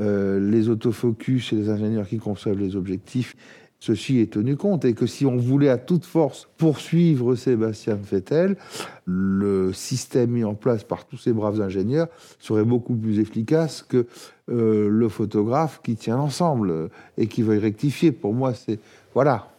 euh, 0.01 0.41
les 0.41 0.69
autofocus 0.69 1.53
et 1.53 1.57
les 1.57 1.69
ingénieurs 1.69 2.09
qui 2.09 2.19
conçoivent 2.19 2.59
les 2.59 2.75
objectifs, 2.75 3.37
ceci 3.85 4.19
est 4.21 4.33
tenu 4.33 4.57
compte. 4.57 4.85
Et 4.85 4.95
que 4.95 5.07
si 5.07 5.27
on 5.27 5.37
voulait 5.37 5.69
à 5.69 5.77
toute 5.77 6.07
force 6.07 6.49
poursuivre 6.57 7.35
Sébastien 7.35 7.97
Vettel, 7.97 8.57
le 9.05 9.73
système 9.73 10.31
mis 10.31 10.45
en 10.45 10.55
place 10.55 10.85
par 10.85 11.05
tous 11.07 11.19
ces 11.19 11.33
braves 11.33 11.61
ingénieurs 11.61 12.09
serait 12.39 12.65
beaucoup 12.65 12.95
plus 12.95 13.19
efficace 13.19 13.83
que 13.83 14.07
euh, 14.49 14.89
le 14.89 15.09
photographe 15.09 15.81
qui 15.85 15.97
tient 15.97 16.17
l'ensemble 16.17 16.89
et 17.19 17.27
qui 17.27 17.43
veut 17.43 17.59
rectifier. 17.59 18.11
Pour 18.11 18.33
moi, 18.33 18.55
c'est. 18.55 18.79
Voilà. 19.13 19.51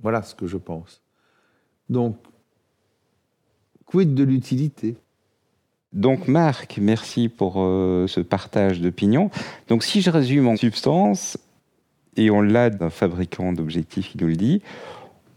Voilà 0.00 0.22
ce 0.22 0.34
que 0.34 0.46
je 0.46 0.56
pense. 0.56 1.00
Donc, 1.88 2.16
quid 3.84 4.14
de 4.14 4.22
l'utilité? 4.22 4.96
Donc 5.92 6.26
Marc, 6.26 6.78
merci 6.80 7.28
pour 7.28 7.56
euh, 7.58 8.06
ce 8.06 8.20
partage 8.20 8.80
d'opinion. 8.80 9.30
Donc 9.68 9.84
si 9.84 10.00
je 10.00 10.08
résume 10.10 10.48
en 10.48 10.56
substance, 10.56 11.36
et 12.16 12.30
on 12.30 12.40
l'a 12.40 12.70
d'un 12.70 12.90
fabricant 12.90 13.52
d'objectifs 13.52 14.10
qui 14.10 14.18
nous 14.18 14.28
le 14.28 14.36
dit, 14.36 14.62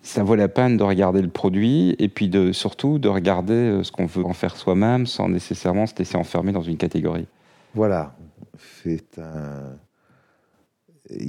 ça 0.01 0.23
vaut 0.23 0.35
la 0.35 0.47
peine 0.47 0.77
de 0.77 0.83
regarder 0.83 1.21
le 1.21 1.29
produit 1.29 1.95
et 1.97 2.09
puis 2.09 2.29
de, 2.29 2.51
surtout 2.51 2.99
de 2.99 3.07
regarder 3.07 3.53
euh, 3.53 3.83
ce 3.83 3.91
qu'on 3.91 4.05
veut 4.05 4.23
en 4.23 4.33
faire 4.33 4.55
soi-même 4.55 5.07
sans 5.07 5.29
nécessairement 5.29 5.87
se 5.87 5.95
laisser 5.97 6.15
enfermer 6.15 6.51
dans 6.51 6.61
une 6.61 6.77
catégorie. 6.77 7.27
Voilà, 7.73 8.15
il 8.85 8.99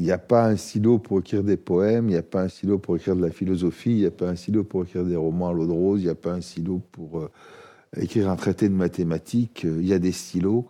n'y 0.00 0.10
a 0.10 0.18
pas 0.18 0.46
un 0.46 0.56
stylo 0.56 0.98
pour 0.98 1.20
écrire 1.20 1.42
des 1.42 1.56
poèmes, 1.56 2.08
il 2.08 2.12
n'y 2.12 2.18
a 2.18 2.22
pas 2.22 2.42
un 2.42 2.48
stylo 2.48 2.78
pour 2.78 2.96
écrire 2.96 3.16
de 3.16 3.22
la 3.22 3.30
philosophie, 3.30 3.92
il 3.92 4.00
n'y 4.00 4.06
a 4.06 4.10
pas 4.10 4.28
un 4.28 4.36
stylo 4.36 4.62
pour 4.62 4.84
écrire 4.84 5.04
des 5.04 5.16
romans 5.16 5.48
à 5.48 5.52
l'eau 5.52 5.66
de 5.66 5.72
rose, 5.72 6.00
il 6.00 6.04
n'y 6.04 6.10
a 6.10 6.14
pas 6.14 6.32
un 6.32 6.40
stylo 6.40 6.80
pour 6.92 7.20
euh, 7.20 7.30
écrire 7.98 8.30
un 8.30 8.36
traité 8.36 8.68
de 8.68 8.74
mathématiques. 8.74 9.64
Euh, 9.64 9.78
il 9.80 9.88
y 9.88 9.92
a 9.92 9.98
des 9.98 10.12
stylos 10.12 10.66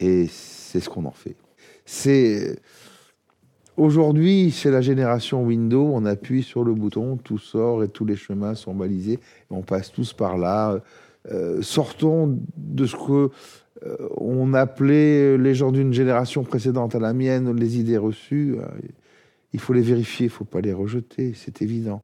et 0.00 0.26
c'est 0.28 0.80
ce 0.80 0.88
qu'on 0.88 1.04
en 1.04 1.12
fait. 1.12 1.36
C'est 1.84 2.58
aujourd'hui, 3.76 4.50
c'est 4.50 4.70
la 4.70 4.80
génération 4.80 5.44
Windows. 5.44 5.90
On 5.92 6.04
appuie 6.04 6.42
sur 6.42 6.64
le 6.64 6.74
bouton, 6.74 7.16
tout 7.16 7.38
sort 7.38 7.82
et 7.82 7.88
tous 7.88 8.04
les 8.04 8.16
chemins 8.16 8.54
sont 8.54 8.74
balisés. 8.74 9.20
on 9.50 9.62
passe 9.62 9.92
tous 9.92 10.12
par 10.12 10.38
là. 10.38 10.80
Euh, 11.32 11.62
sortons 11.62 12.38
de 12.56 12.86
ce 12.86 12.96
que 12.96 13.30
euh, 13.86 13.96
on 14.16 14.54
appelait 14.54 15.38
les 15.38 15.54
gens 15.54 15.72
d'une 15.72 15.92
génération 15.92 16.44
précédente 16.44 16.94
à 16.94 16.98
la 16.98 17.12
mienne 17.12 17.54
les 17.54 17.78
idées 17.78 17.98
reçues. 17.98 18.56
Euh, 18.58 18.66
il 19.52 19.60
faut 19.60 19.72
les 19.72 19.82
vérifier, 19.82 20.26
il 20.26 20.30
ne 20.30 20.32
faut 20.32 20.44
pas 20.44 20.60
les 20.60 20.72
rejeter, 20.72 21.32
c'est 21.34 21.62
évident. 21.62 22.02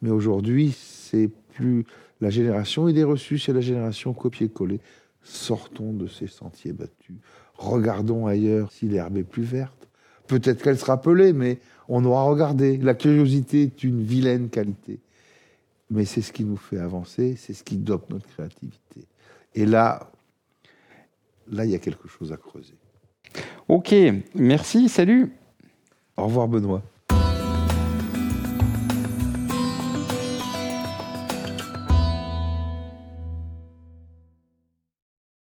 Mais 0.00 0.10
aujourd'hui, 0.10 0.76
c'est 0.76 1.30
plus 1.54 1.84
la 2.20 2.30
génération 2.30 2.88
idées 2.88 3.04
reçues, 3.04 3.38
c'est 3.38 3.52
la 3.52 3.60
génération 3.60 4.12
copier-coller. 4.12 4.80
Sortons 5.22 5.92
de 5.92 6.06
ces 6.06 6.26
sentiers 6.26 6.72
battus. 6.72 7.16
Regardons 7.54 8.26
ailleurs 8.26 8.70
si 8.72 8.88
l'herbe 8.88 9.16
est 9.16 9.22
plus 9.24 9.42
verte. 9.42 9.88
Peut-être 10.32 10.62
qu'elle 10.62 10.78
sera 10.78 10.98
pelée, 10.98 11.34
mais 11.34 11.58
on 11.88 12.02
aura 12.06 12.22
regardé. 12.22 12.78
La 12.78 12.94
curiosité 12.94 13.64
est 13.64 13.84
une 13.84 14.02
vilaine 14.02 14.48
qualité. 14.48 14.98
Mais 15.90 16.06
c'est 16.06 16.22
ce 16.22 16.32
qui 16.32 16.42
nous 16.42 16.56
fait 16.56 16.78
avancer, 16.78 17.36
c'est 17.36 17.52
ce 17.52 17.62
qui 17.62 17.76
dope 17.76 18.08
notre 18.08 18.26
créativité. 18.28 19.04
Et 19.54 19.66
là, 19.66 20.10
là, 21.50 21.66
il 21.66 21.70
y 21.70 21.74
a 21.74 21.78
quelque 21.78 22.08
chose 22.08 22.32
à 22.32 22.38
creuser. 22.38 22.72
Ok, 23.68 23.94
merci, 24.34 24.88
salut. 24.88 25.30
Au 26.16 26.24
revoir 26.24 26.48
Benoît. 26.48 26.82